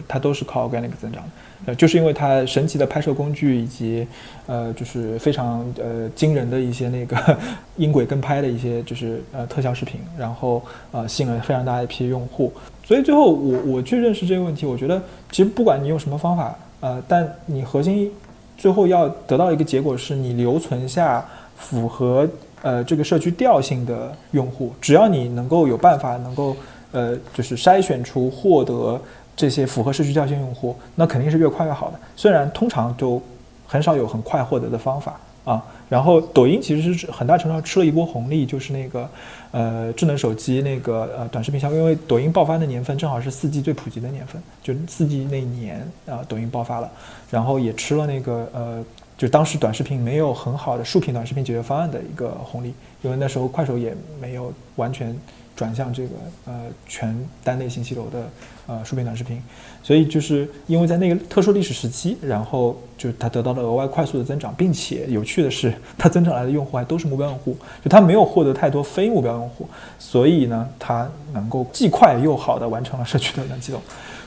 [0.06, 1.28] 它都是靠 organic 增长的。
[1.66, 4.06] 呃，就是因为它神奇的拍摄工具以及
[4.46, 7.38] 呃，就是非常呃惊人的一些那个
[7.76, 12.50] 音轨跟拍的一些就是呃特效视频，然后呃吸引了非常大一批用户。
[12.82, 15.00] 所以最后我我去认识这个问题，我觉得
[15.30, 18.10] 其实不管你用什么方法，呃，但你核心
[18.56, 21.22] 最后要得到一个结果是你留存下
[21.58, 22.26] 符合
[22.62, 26.56] 呃这个社区调性的用户，只要你能够有办法能够
[26.90, 28.98] 呃就是筛选出获得。
[29.40, 31.98] 这些符合社区调性用户，那肯定是越快越好的。
[32.14, 33.22] 虽然通常就
[33.66, 35.64] 很少有很快获得的方法啊。
[35.88, 39.08] 然后抖音其实是很大程度上吃了一波红利，就是那个
[39.50, 46.90] 呃智能手机那个呃短视频消费，因为抖音爆发的年份正好是四 G 最普及的年份，就四 G 那年啊抖音爆发了，
[47.30, 48.84] 然后也吃了那个呃
[49.16, 52.72] 就当时短视频没有很好的竖屏短视频解决方案的一个红利，
[53.02, 55.16] 因为那时候快手也没有完全。
[55.60, 56.10] 转向这个
[56.46, 56.54] 呃
[56.88, 58.26] 全单类信息流的
[58.66, 59.38] 呃竖屏短视频，
[59.82, 69.68] 所以就是因为在那个特殊历史时期，然后就它得到了额外快速的增长，并且有趣的是，它增长来的用户还都是目标用户，就它没有获得太多非目标用户，
[69.98, 73.82] 所以呢，它能够既快又好的完成了社区的人机动。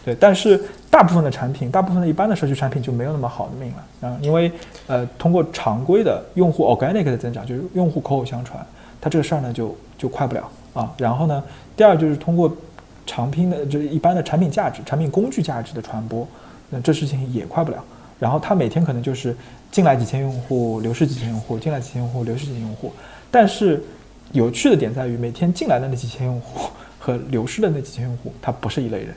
[0.06, 4.52] 对，但是大部分的产品，大部分的一般的社区产品就没有那么好的命了啊，因为
[4.86, 8.64] 呃通过常规的用户 organic 的增长，就是用户口口相传，
[9.02, 10.48] 它这个事儿呢就就快不了。
[10.74, 11.44] 啊，然后呢，
[11.76, 12.52] 第二就是通过
[13.06, 16.28] 长拼的，就是一般的产品价值、产品工具价值的传播，
[16.70, 17.84] 那这事情也快不了。
[18.20, 19.36] 然后他每天可能就是
[19.72, 22.92] 进来几千用户，流失几千用户，进来几千用户，流失几千用户。
[23.30, 23.84] 但是
[24.32, 29.14] 有趣的点在于，每天进来的那几千用户 和流失的那几千用户，他不是一类人。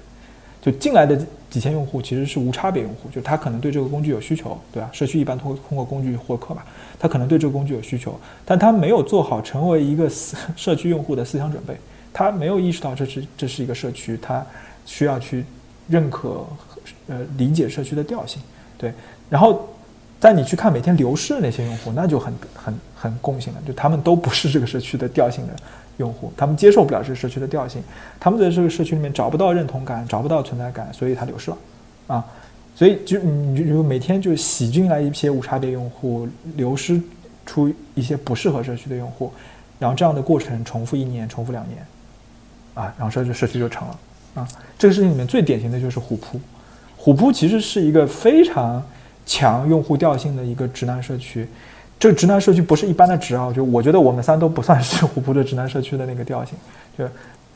[0.61, 1.17] 就进来的
[1.49, 4.91] 几千用户其实是无差别用户，就他可能对这个工具有需求，对吧？
[4.93, 6.63] 社区一般通过通过工具获客嘛，
[6.99, 10.11] 他可能对这个工具有需求，但他没有做好成为一个
[10.57, 11.77] 社区用户的思想准备，
[12.13, 14.45] 他没有意识到这是这是一个社区，他
[14.85, 15.45] 需要去
[15.89, 16.45] 认可
[17.07, 18.43] 呃理解社区的调性，
[18.77, 18.93] 对。
[19.31, 19.69] 然后
[20.19, 25.55] 在你去看每天流失的那些用户，那就很很很共性了，就他们都不是这个社区的调性的。
[25.99, 27.83] 用户他们接受不了这个社区的调性，
[28.21, 31.59] 他们在这个社区里面找不到认同感，找不到存在感，所以他流失了，
[32.09, 32.25] 啊，
[32.75, 37.01] 所以就你就每天就洗进来一些无差别用户，流失
[37.47, 39.33] 出一些不适合社区的用户，
[39.79, 41.87] 然后这样的过程重复一年，重复两年，
[42.75, 43.99] 啊，然后社区社区就成了，
[44.35, 46.41] 啊，这个事情里面最典型的就是虎扑，
[46.97, 48.83] 虎扑其实是一个非常
[49.25, 51.49] 强用户调性的一个直男社区。
[51.99, 56.55] 这个直男社区不是一般的直啊，就我觉得我们三都不算是虎扑的直男社区的那个调性，
[56.99, 57.05] 就，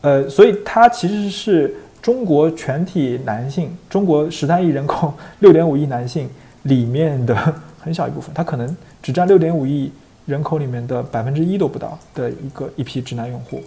[0.01, 6.27] 呃，所以它其实是中国全体男性，中国十三亿人口六点五亿男性
[6.63, 7.37] 里面的
[7.79, 9.93] 很小一部分，它可能只占六点五亿
[10.25, 13.61] 人口里面的百分之一都不到的一个一批直男用户，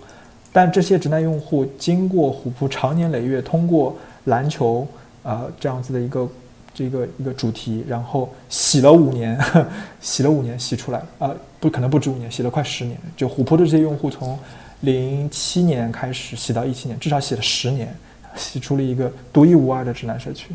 [0.52, 4.88] 但这些直男用户经过虎扑长年累月，通过篮球
[5.22, 6.28] 啊这样子的一个。
[6.74, 9.40] 这个一个主题，然后洗了五年，
[10.02, 12.98] 洗了五年洗出来啊，不可能不止五年，洗了快十年。
[13.16, 14.38] 就虎扑的这些用户，从
[14.82, 17.96] 零七年开始洗到一七年，至少洗了十年，
[18.36, 20.50] 洗出了一个独一无二的直男社区。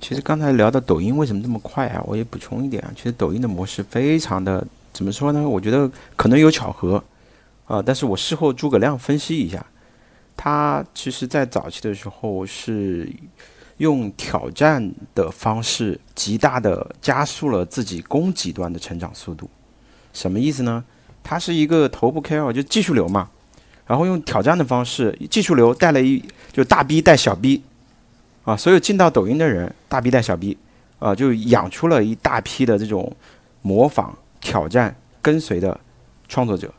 [0.00, 2.00] 其实刚才聊到抖音为什么这么快啊？
[2.06, 5.48] 我也补充一点啊，其实抖音的模式非常的怎么说呢？
[5.48, 7.02] 我觉得可能有巧合
[7.66, 9.66] 啊，但是我事后诸葛亮分析一下，
[10.36, 13.12] 他其实在早期的时候是。
[13.80, 19.48] 用挑战的方式，极大的加速了自己供给端的成长速度。
[20.12, 20.84] 什么意思呢？
[21.22, 23.30] 它是一个头部 KOL，就技术流嘛。
[23.86, 27.62] 然后用挑战的方式，技术流带了一就大 B 带小 B，
[28.44, 30.58] 啊，所有进到抖音的人，大 B 带小 B，
[30.98, 33.10] 啊，就养出了一大批的这种
[33.62, 35.80] 模仿、挑战、跟随的
[36.28, 36.70] 创作者，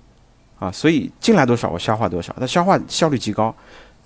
[0.59, 3.53] 啊，所以进来多少我消化多少，它消化效率极高。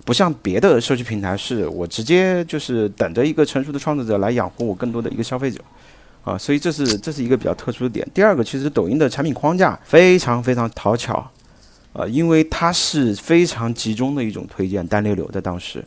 [0.04, 5.60] 不像别的社区平台，是我直接就是等着一个成熟的创作者来养活我更多的一个消费者，
[6.22, 8.06] 啊，所以这是这是一个比较特殊的点。
[8.14, 11.28] 第二个，其实抖音的产品框架非常非常讨巧，
[11.92, 15.40] 啊，因为它是非常集中的一种推荐单列流的。
[15.40, 15.84] 当时，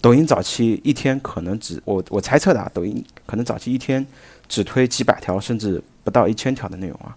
[0.00, 4.06] 抖音早期一天可能只我我猜测的啊，抖音可能早期一天
[4.48, 7.16] 只推几百条，甚至不到一千条的内容啊，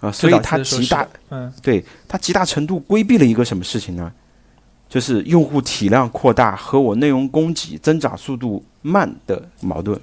[0.00, 4.12] 啊，所以它极大，嗯，对它极大程度规避了一个什么事情呢？
[4.90, 9.96] 就是用户体量扩大和我内容供给增长速度慢的矛盾，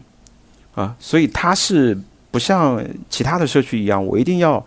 [0.73, 1.95] 啊，所以它是
[2.31, 4.65] 不像其他的社区一样，我一定要，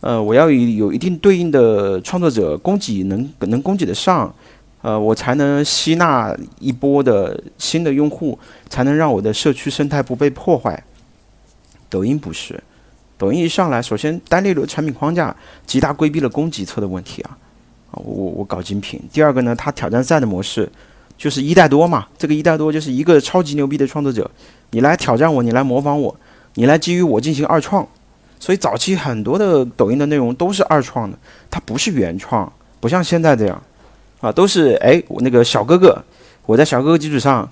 [0.00, 4.34] 呃，我要有一定对应的创作者供给能能供给得上，
[4.82, 8.36] 呃，我才能吸纳一波的新的用户，
[8.68, 10.82] 才能让我的社区生态不被破坏。
[11.88, 12.60] 抖音不是，
[13.16, 17.38] 抖音一上来，首先单列流产品框架极大规避了供给侧的问题啊。
[17.92, 18.02] 我
[18.36, 19.00] 我搞精品。
[19.12, 20.70] 第二个呢，它挑战赛的模式
[21.16, 22.06] 就是一代多嘛。
[22.16, 24.30] 这个一代多就是一个超级牛逼的创作者，
[24.70, 26.14] 你来挑战我，你来模仿我，
[26.54, 27.86] 你来基于我进行二创。
[28.38, 31.18] 所以早期很多的抖音的内容都是二创的，
[31.50, 32.50] 它不是原创，
[32.80, 33.62] 不像现在这样，
[34.20, 36.02] 啊，都是哎，我那个小哥哥，
[36.46, 37.46] 我在小哥哥基础上，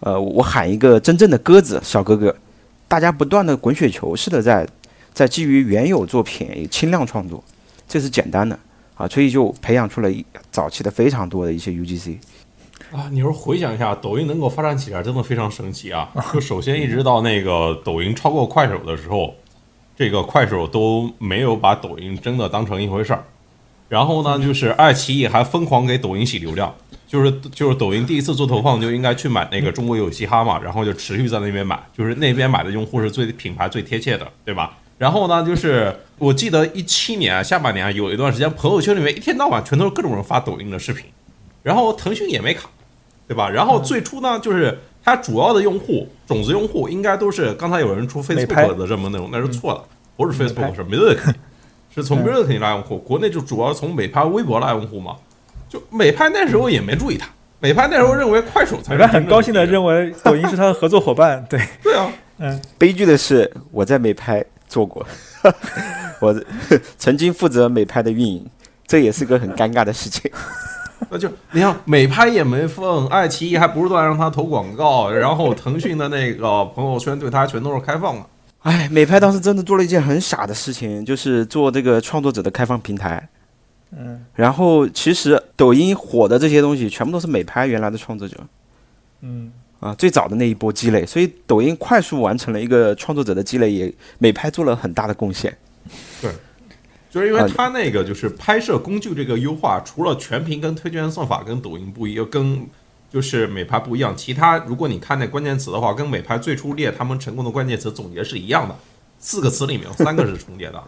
[0.00, 2.34] 呃，我喊一个真正的鸽子小哥哥，
[2.88, 4.66] 大家不断的滚雪球似的在
[5.12, 7.42] 在基于原有作品轻量创作，
[7.86, 8.58] 这是简单的
[8.96, 12.16] 啊，所以就培养出了一早期的非常多的一些 UGC。
[12.92, 16.10] 啊，你说回想一下，抖音能够发展起来真的非常神奇啊！
[16.32, 19.34] 就首先一直到那个抖音超过快手的时候。
[19.96, 23.22] 这个快手都没有把抖音真的当成一回事儿，
[23.88, 26.74] 然后呢，就是爱奇艺还疯狂给抖音洗流量，
[27.06, 34.76] 就是就是抖音第一次做投放就应该去买那个中国有嘻哈嘛，然后就持续在那边买，就是那边买的用户是最品牌最贴切的，对吧？
[34.98, 41.06] 然后呢，就是我记得一七年下半年有一段时间，朋友圈里面一天到晚全都是各种人发抖音的视频，
[41.62, 42.68] 然后腾讯也没卡，
[43.26, 43.48] 对吧？
[43.48, 44.78] 然后最初呢，就是。
[45.06, 49.84] 它主要的用户种子用户应该都是刚才有人出 Facebook 的热门内容，那是错的，
[50.16, 51.34] 不是 Facebook 是 m i r c
[51.94, 52.96] 是从 m i r c 拉用户。
[52.96, 55.16] 国内就主要从美拍、微博拉用户嘛。
[55.68, 57.28] 就美拍那时候也没注意它，
[57.60, 59.04] 美拍那时候认为快手才是。
[59.04, 62.58] 很高兴的认为抖音是他的合作伙伴，对 对啊，嗯。
[62.78, 64.42] 悲剧的是我在美拍
[64.74, 65.06] 做过，
[66.18, 66.34] 我
[66.98, 68.44] 曾经负责美拍的运营，
[68.88, 70.28] 这也是个很尴尬的事情。
[71.08, 78.26] 那就你看，美拍也没封，爱奇艺还不是断让他投广告，然后腾讯的那个朋友圈对他全都是开放的。
[78.62, 83.28] 哎，美拍当时真的做了一件很傻的事情，就是做这个创作者的开放平台。
[83.96, 84.24] 嗯。
[84.34, 88.36] 然后其实抖音火的这些东西，全部都是美拍原来的创作者。
[89.20, 89.52] 嗯。
[89.80, 95.56] 啊，最早的那一波积累，所以抖音快速完成了一个创作者的积累，也美拍做了很大的贡献。
[96.20, 96.30] 对。
[97.10, 102.66] 就是因为它那个就是拍摄工具这个优化，除了全屏跟推荐算法跟抖音不一样，跟
[103.08, 108.76] 就是美拍不一样，其他如果你看那关键词的话，跟美拍最初列他们成功的关键词总结是一样的，
[109.20, 110.82] 四个词里面有三个是重叠的。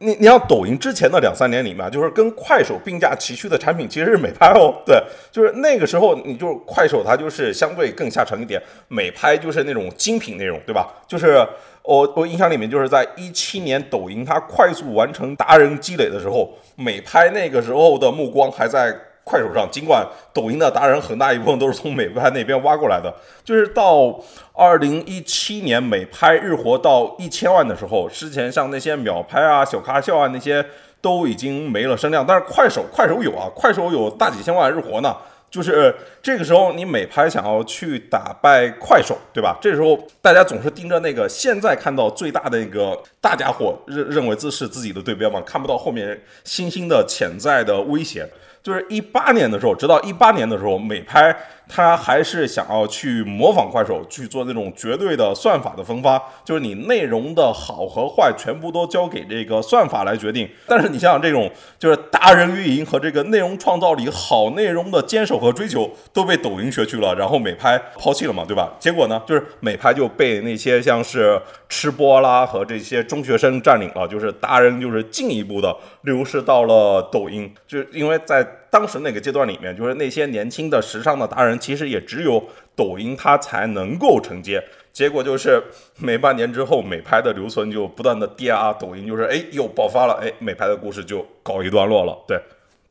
[0.00, 10.88] 你你像抖音之前的两三年里面，就是跟快手并驾齐驱的产品其实是美拍哦，对，就是那个时候你就是快手它就是相对更下沉一点，美拍就是那种精品内容，对吧？
[11.06, 11.46] 就是。
[11.82, 19.68] 我我印象里面就是在一七年，抖音它快速完成达人积累的时候，美拍那个时候的目光还在快手上。
[19.70, 24.18] 尽管抖音的达人很大一部分都是从美拍那边挖过来的，就是到
[24.52, 30.64] 二零一七年，美拍日活到一千万的时候，之前像那些秒拍啊、小咖笑啊那些
[31.00, 35.16] 都已经没了声量，但是快手快手有啊，快手有大几千万日活呢。
[35.50, 39.58] 就是这个时候，你美拍想要去打败快手，对吧？
[39.60, 48.24] 这时候大家总是盯着那个现在看到最大的那个大家伙，认认为这是自己的对标嘛，看不到后面新兴的潜在的威胁。
[48.62, 51.34] 就是一八年的时候，直到一八年的时候，美拍
[51.72, 60.48] 他还是想要去模仿快手，去做那种绝对的算法的分发，就是你内容的好和坏全部都交给这个算法来决定。
[60.66, 68.72] 但是你像这种就是达人运营和这个内容创造里好内容的坚守和追求都被抖音学去了，然后美拍抛弃了嘛，对吧？
[68.80, 78.44] 结果呢，就是美拍就被那些像是吃播啦和这些中学生占领了，就是达人就是进一步的流失到了抖音，就因为在。
[78.70, 82.42] 当时那个阶段里面，就是那些年轻的时尚的达人，其实也只有
[82.76, 84.62] 抖音它才能够承接。
[84.92, 85.62] 结果就是
[85.98, 92.16] 每半年之后，美拍的留存就不断的跌啊，抖音就是哎又爆发了，哎美拍的故事就告一段落了。
[92.28, 92.40] 对，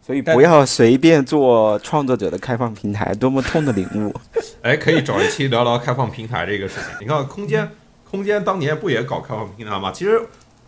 [0.02, 4.14] 所以不要随便做创作者的开放平台，多么痛的领悟。
[4.62, 6.90] 哎，可以找一期聊聊开放平台这个事情。
[7.02, 7.70] 你看空间，
[8.10, 9.92] 空间当年不也搞开放平台吗？
[9.94, 10.22] 其实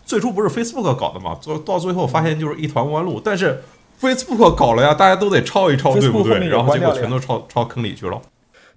[0.05, 3.61] 最初不是 Facebook 搞的嘛，做到最后发现就是一团弯路，但是。
[4.01, 6.47] Facebook 搞了呀，大家都得抄一抄，对不对？
[6.47, 8.19] 然后结果全都抄抄坑里去了。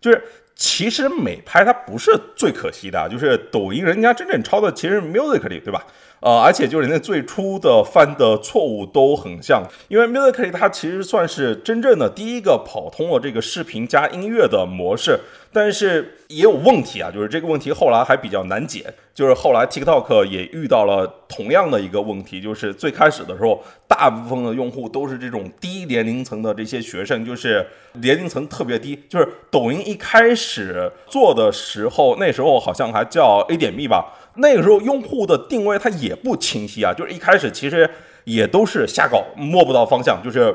[0.01, 0.23] 就是
[0.55, 5.83] 其实美拍它不是最可惜的，就是抖音人家真正抄的其实 Musically，对吧？
[6.25, 15.21] 呃，而且就是那最初的犯的错误都很像，因为 Musically 它其实算是真正的第一个跑通了这个视频加音乐的模式，
[15.53, 27.67] 但是也有问题啊，就是这个问题后来还比较难解，就是后来 TikTok 也遇到了同样的一个问题，就是最开始的时候，大部分的用户都是这种低年龄层的这些学生，就是
[28.01, 34.07] 年龄层特别低，就是抖音一开始做的时候，那时候好像还叫 A 点 B 吧。
[34.37, 37.89] 那个时候用户的定位它也不清晰啊，就是一开始其实
[38.25, 40.21] 也都是瞎搞，摸不到方向。
[40.23, 40.55] 就是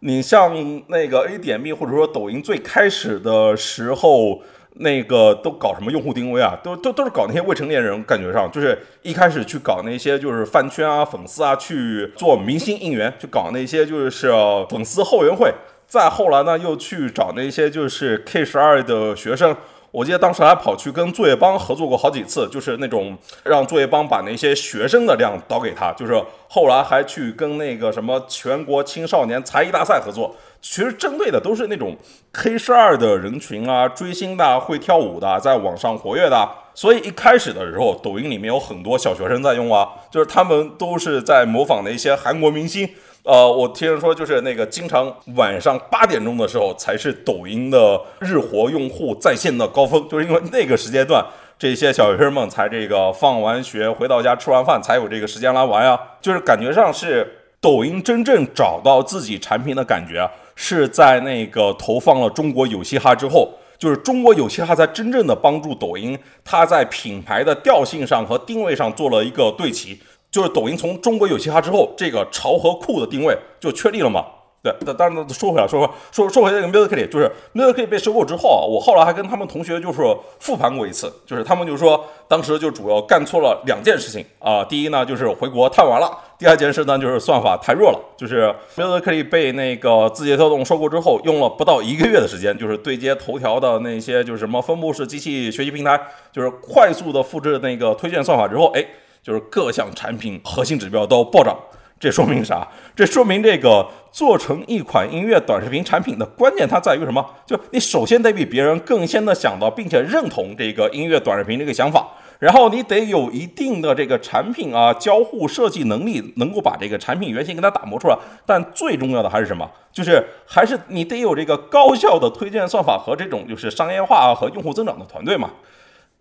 [0.00, 0.52] 你像
[0.88, 4.40] 那个 A 点 B 或者说抖音最开始的时候，
[4.74, 6.56] 那个都搞什么用户定位啊？
[6.62, 14.30] 都都都是搞那些未成年人，感觉上就是一开始去搞那些就是饭圈啊、粉丝啊，去做明星应援，去搞那些就是
[14.70, 15.52] 粉丝后援会。
[15.88, 19.56] 再后来呢，又去找那些就是 K 十二的学生。
[19.98, 25.90] 我记得当时还跑去跟作业帮合作过好几次，就是那种让作业帮把那些学生的量导给他。
[25.94, 26.14] 就是
[26.48, 31.96] 后来还去跟那个什么全国青少年才艺大赛合作，其实针对的都是那种
[32.32, 36.48] K 十二的人群啊，追星的、会跳舞的，在网上活跃的。
[36.76, 42.88] 所以一开始的时候，抖音里面有很多小学生在用啊，就是他们都是在模仿那些韩国明星。
[43.24, 51.22] 呃，我听人说，就是那个经常晚上八点钟的时候才是抖音的日活用户在线的高峰，就是因为那个时间段，
[51.58, 56.00] 这些小学生们才这个放完学回到家吃完饭才有这个时间来玩呀。
[56.22, 70.00] 就是感觉上是抖音真正找到自己产品的感觉，是在那个投放了中国有嘻哈之后，就是中国有嘻哈才真正的帮助抖音，它在品牌的调性上和定位上做了一个对齐。
[70.30, 74.24] 就是抖音从中国有嘻哈之后，这个潮和酷的定位就确立了嘛？
[74.60, 80.02] 对，但当然说回来，说说说回那个 Musically，就是 Musically 被收购之后啊，我后来还跟他们同学就是
[80.40, 95.98] 复盘过一次，就是他们就说当时就主要干错了两件事情啊，第一呢就是回国太晚了，第二件事呢就是算法太弱了，就是 Musically 被那个字节跳动收购之后，用了不到一个月的时间，就是对接头条的那些就是什么分布式机器学习平台，
[96.32, 98.84] 就是快速的复制那个推荐算法之后，哎。
[99.22, 101.56] 就是各项产品核心指标都暴涨，
[102.00, 102.66] 这说明啥？
[102.94, 107.24] 这说明这个做成一款音乐短视频产品的关键，它在于什么？
[107.46, 112.08] 就你首先得比别人更先的想到并且认同这个音乐短视频这个想法，
[112.38, 118.16] 然后你得有一定的这个产品啊交互设计能力，能够把这个产品原型给它打磨出来。
[118.46, 119.68] 但最重要的还是什么？
[119.92, 125.50] 就是还是你得有这个高效的推荐算法和这种就是商业化和用户增长的团队嘛。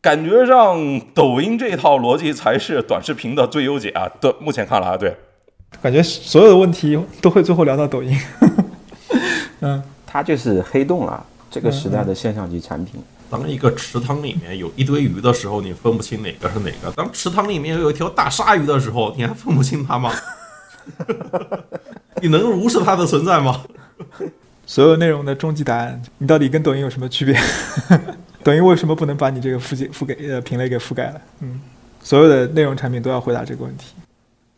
[0.07, 4.09] 感觉上，抖音这套逻辑才是短视频的最优解啊！
[4.21, 5.13] 对，目前看来，对，
[5.81, 8.17] 感觉所有的问题都会最后聊到抖音。
[9.59, 13.03] 嗯，它就是黑洞了，这个时代的现象级产品。
[13.29, 20.09] 当一个池塘里面有一堆鱼的时候，你分不清哪个是哪个；当池塘里面有一条大鲨鱼的时候，你还分不清它吗？
[22.23, 23.61] 你能无视它的存在吗？
[24.65, 27.37] 所有内容的终极答案，你到底跟抖音有什么区别？
[28.47, 31.21] 抖音为什么不能把你这个覆盖覆盖呃品类给覆盖了？
[31.41, 31.59] 嗯，
[32.01, 33.87] 所有的内容产品都要回答这个问题。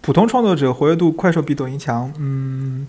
[0.01, 2.13] 普通创作者活跃度，快手比抖音强？
[2.19, 2.87] 嗯，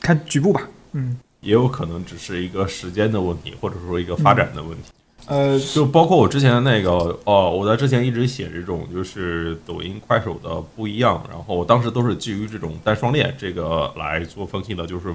[0.00, 0.62] 看局部吧。
[0.92, 4.84] 嗯，也有可能只是一个时间的问题，或者说一个发展的问题。
[5.26, 15.12] 呃，就包括我之前的那个哦，我在之前一直写这种就是抖音、快手的不一样，然后我当时都是基于这种单双链这个来做分析的，就是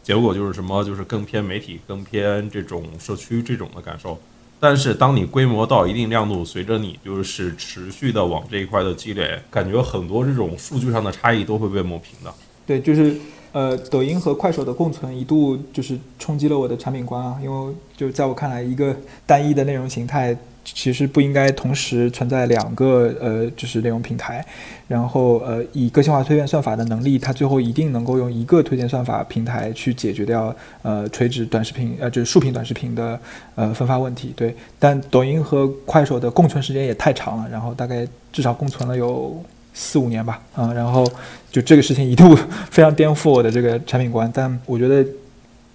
[0.00, 4.16] 结果就是什么，就是更偏媒体、更偏这种社区这种的感受。
[4.60, 12.32] 但是，当你规模到一定亮度，随着你就是持续的往这一块的积累，感觉很多这种数据上的差异都会被抹平的。
[12.66, 13.16] 对，就是
[13.52, 18.94] 呃，抖音和快手的共存一度就是冲击了我的产品观啊，因为就在我看来，一个
[19.24, 20.36] 单一的内容形态。
[20.74, 24.44] 其实不应该同时存在两个呃，就是内容平台，
[24.88, 33.18] 然后呃，以个性化推荐算法的能力，它最后一定能够用一个推荐算法平台去解决掉呃垂直短视频呃就是竖屏短视频的
[33.54, 34.32] 呃分发问题。
[34.36, 39.42] 对，但抖音和快手的共存时间也太长了，然后大概至少共存了有
[39.74, 41.06] 四五年吧，啊，然后
[41.50, 42.36] 就这个事情一度
[42.70, 44.30] 非常颠覆我的这个产品观。
[44.34, 45.04] 但我觉得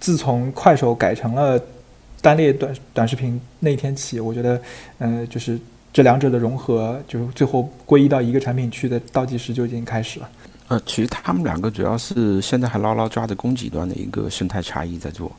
[0.00, 1.60] 自从快手改成了。
[2.26, 4.60] 单列短短视频那一天起，我觉得，
[4.98, 5.56] 呃，就是
[5.92, 10.28] 这两者的融合，就是最后归一到一个产品去的倒计时就已经开始了。
[10.66, 15.30] 呃，其实他们两个主要是现在还牢牢抓着供给端的一个生态差异在做。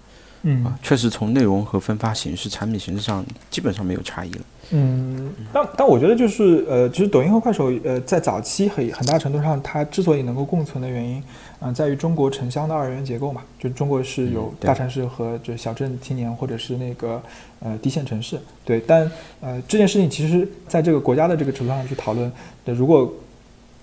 [0.44, 4.42] 嗯，确实从内容和分发形式、产品形式上基本上没有差异了。
[4.72, 11.24] 嗯，但但我觉得就是呃，其实抖音和快手呃，在早期很很大程度上，它之所以能够共存的原因。
[11.60, 17.22] 嗯，在于中国城乡的二元结构嘛，就中国是有大城市和就小镇青年，或者是那个
[17.62, 18.80] 呃低线城市，对。
[18.86, 19.10] 但
[19.42, 22.32] 呃这件事情其实在这个国家的这个尺度上去讨论，
[22.66, 23.12] 如果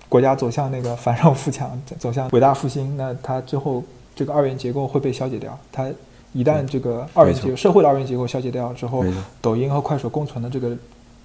[0.07, 3.83] 国家走向那个繁荣富强，走向伟大复兴，那它最后
[4.15, 5.57] 这个二元结构会被消解掉。
[5.71, 5.89] 它
[6.35, 9.05] 一旦这个二元结构社会的二元结构消解掉之后，
[9.39, 10.75] 抖音和快手共存的这个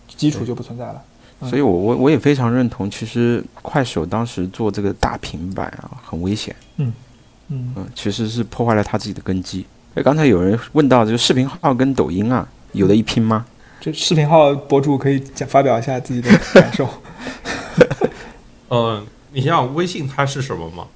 [0.07, 1.03] 基础就不存在了。
[1.43, 6.55] 所以，我我我也非常认同，其实快手当时做这个大平板啊，很危险。
[6.77, 6.93] 嗯
[7.49, 9.67] 嗯嗯，其实是破坏了他自己的根基。
[9.95, 13.45] 哎，刚才有人问到，这个视频号跟抖音啊，有的一拼吗？
[13.81, 16.87] 这视频号博主可以讲发表一下自己的感受。
[18.69, 20.87] 嗯， 你想想微信它是什么吗？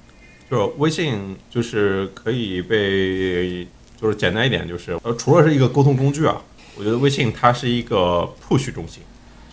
[0.47, 3.67] 就是微信就是可以被，
[3.99, 6.41] 就是简单一点，就是呃，除了是一个沟通工具啊，
[6.77, 9.01] 我觉得微信它是一个 push 中心。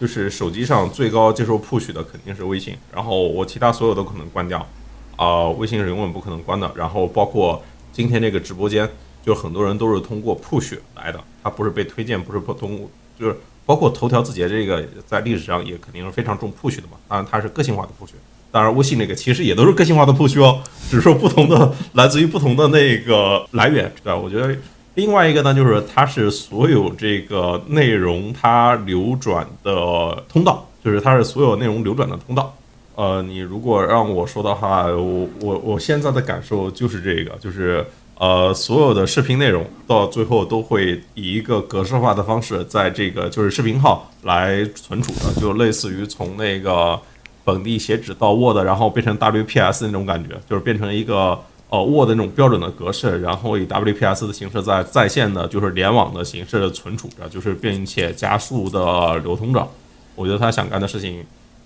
[0.00, 4.66] 就是手机上最高接受 push 的肯定是微信，然后我其他所有都可能关掉，
[5.14, 6.68] 啊，微信是永远不可能关的。
[6.74, 7.62] 然后包括
[7.92, 8.90] 今天这个直播间，
[9.24, 16.98] 就很多人都是通过 push 来的，它不是被推荐，不是通，就是包括头条字节这个在历史上也肯定是非常重 push 的嘛。
[17.06, 18.10] 当然它是个性化的 push，
[18.52, 24.16] 当然微信那个其实也都是个性化的 push 哦，只是说不同的来自于不同的那个来源，对吧？
[24.16, 24.54] 我觉得
[24.94, 32.54] 另外一个呢，就是它是所有这个内容它流转的通道，就是它是所有内容流转的通道。
[32.94, 37.82] 呃，你如果让我说的话，我我我现在的感受就是这个，就是
[38.18, 47.00] 呃，所有的视频内容到最后都会以一个格式化的方式，在这个就是视频号来存储的，就类似于从那个
[47.44, 51.38] 本地写纸到 Word，然后变成 WPS 那种感觉，就是变成一个
[51.68, 59.68] 呃 Word 那种标准的格式，然后以 WPS 的形式在在线的，就是联网的形式存储着，就是并且加速的流通着。
[60.14, 61.24] 我觉得他想干的事情。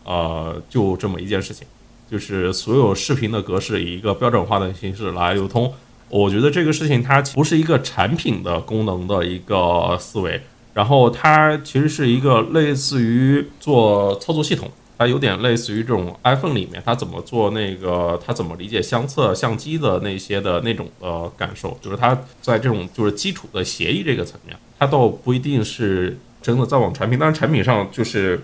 [0.08, 1.66] 呃，就这么一件事情，
[2.08, 5.74] 就是所有视频的格式以一个标准化的形式来流通。
[6.08, 10.40] 我觉得这个事情它不是一个产品的功能的一个思维，
[10.74, 28.40] 然后它其实是一个类似于做操作系统，它有点类似于这种 iPhone 里面它怎么做那个，它怎么理解相册相机的那些的那种的感受，就是它在这种就是基础的协议这个层面，它倒不一定是真的在往产品，但是产品上就是。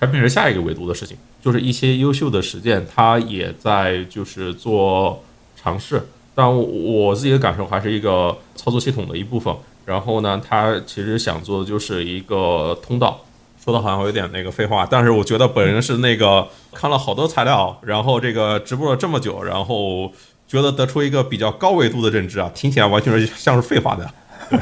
[0.00, 5.22] 产品是下一个维度的事情，就是一些优秀的实践，它也在就是做
[5.54, 6.02] 尝试。
[6.34, 9.54] 但我自己的感受还是一个操作系统的一部分。
[9.86, 13.24] 然后呢，它其实想做的就是一个通道。
[13.62, 20.10] 说的好像有点那个废话，但是我觉得本人是那个看了好多材料，然后这个直播了这么久，然后
[20.48, 24.10] 觉得得出一个比较高维度的认知啊，听起来完全是像是废话的。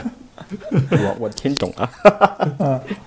[0.91, 1.91] 我我听懂 了。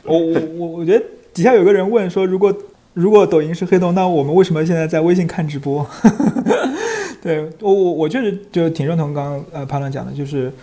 [0.03, 1.05] 我我我我觉得。
[1.33, 2.55] 底下有个人问说：“如果
[2.93, 5.83] 如果抖音是黑洞，那我们为什么现在在微信看直播？”
[7.23, 10.53] 对我我我确实就挺认同刚刚呃潘乱讲的，就是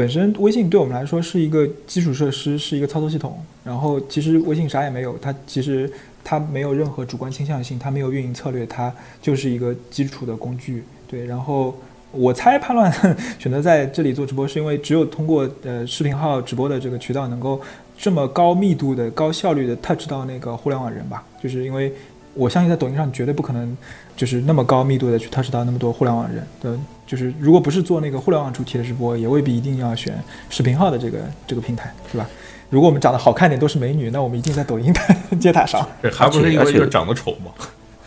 [0.00, 3.38] 本身微信对我们来说是一个基础设施，是一个操作系统。
[3.62, 5.92] 然后其实微信啥也没有，它其实
[6.24, 8.90] 它没有任何主观倾向性，它没有运营策略，它
[9.20, 10.82] 就是一个基础的工具。
[11.06, 11.78] 对，然后
[12.12, 12.90] 我猜叛乱
[13.38, 17.60] 选择在这里做直播，是因为只有通过呃视频号直播的这个渠道能够。
[18.02, 21.92] 这么高密度的、高效率的 touch 到那个互联网人吧，就是因为
[22.34, 23.76] 我相信在抖音上绝对不可能，
[24.16, 26.46] 就是那么高密度的去 touch 到那么多互联网人。
[26.60, 26.72] 对，
[27.06, 30.14] 就是如果不是做那个互联网主题的直播，也未必一定要选
[30.48, 32.28] 视频号的这个这个平台，是吧？
[32.70, 35.00] 如果我们长得好看点都是美女，那我们一定在抖音的
[35.40, 35.84] 接塔上。
[36.02, 37.50] 这还不是因为就是长得丑吗？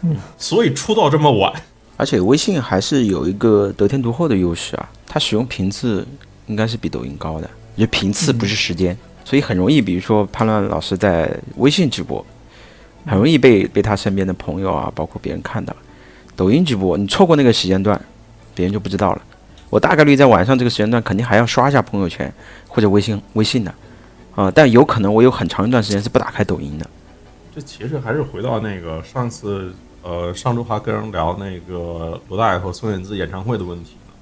[0.03, 1.53] 嗯，所以出道这么晚。
[1.97, 6.05] 而且微信还是有一个得天独厚的优势啊，它使用频次
[6.47, 8.97] 应该是比抖音高的，就频次不是时间。
[9.25, 12.25] 所以很容易，比如说潘乱老师在微信直播，
[13.05, 15.75] 很容易被被他身边的朋友啊，包括别人看到。
[16.35, 17.99] 抖音直播，你错过那个时间段，
[18.55, 19.21] 别人就不知道了。
[19.69, 22.31] 我大概率在晚上这个时间段，肯定还要刷一下朋友圈
[22.67, 23.73] 或者微信微信的，
[24.35, 26.87] 啊，但有可能我有很长一段时间是不打开抖音的。
[27.55, 34.13] 这其实还是回到那个上次，呃，上周还跟人聊那个罗大佑和孙燕姿演唱会的问题呢，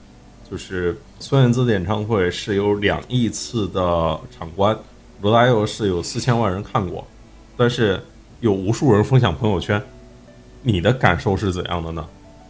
[0.49, 4.77] 就是孙燕姿的演唱会是有两亿次的场观。
[5.21, 7.07] 罗大佑是有四千万人看过，
[7.55, 8.03] 但是
[8.41, 9.81] 有无数人分享朋友圈，
[10.63, 12.05] 你的感受是怎样的呢？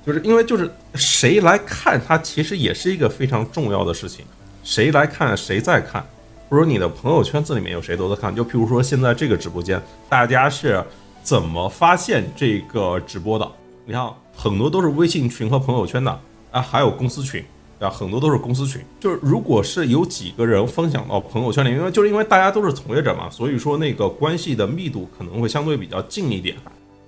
[0.05, 4.25] 就是因为就是谁来看他，其实也是一个非常重要的事情。
[4.63, 6.03] 谁来看，谁在看，
[6.49, 8.33] 或者你的朋友圈子里面有谁都在看。
[8.33, 10.83] 就譬如说现在这个直播间，大家是
[11.21, 13.47] 怎么发现这个直播的？
[13.85, 16.19] 你看很多都是微信群和朋友圈的
[16.51, 17.43] 啊，还有公司群。
[17.81, 26.55] 啊，很多都是公司群，就是如果是有几个人分享到朋友圈里，因为就是因为大家都是从业者嘛，所以说那个关系的密度可能会相对比较近一点。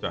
[0.01, 0.09] 对，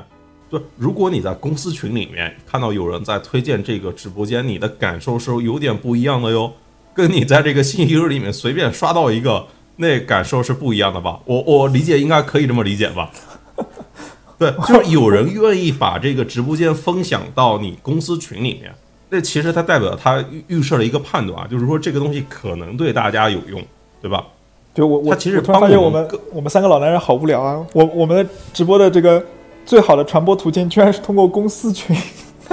[0.49, 6.53] 对，如果你在公司群里面看到有人在推荐这个直播间，你的感受是有点不一样的哟，
[6.95, 9.45] 跟你在这个信息流里面随便刷到一个，
[9.75, 11.19] 那感受是不一样的吧？
[11.25, 13.11] 我我理解应该可以这么理解吧？
[14.39, 18.73] 对，就是有人愿意把这个直播间分享到你公司群里面。
[19.13, 23.63] 这其实它代表它预预设了一个判断啊，就是说这个东西可能对大家有用，
[24.01, 24.25] 对吧？
[24.73, 27.63] 就我我其实突然发现我们我们三个老男人好无聊啊！
[27.75, 29.23] 我我们的直播的这个
[29.67, 31.95] 最好的传播途径居然是通过公司群，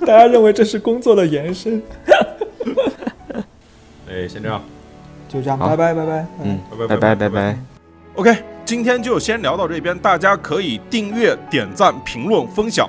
[0.00, 1.82] 大家认为这是工作的延伸。
[4.10, 4.62] 哎，先这样，
[5.28, 7.58] 就这样，拜拜拜拜，嗯拜，拜拜拜拜。
[8.14, 8.34] OK，
[8.64, 12.88] 今天就先聊到这边，大家可以订阅、点赞、评论、分享。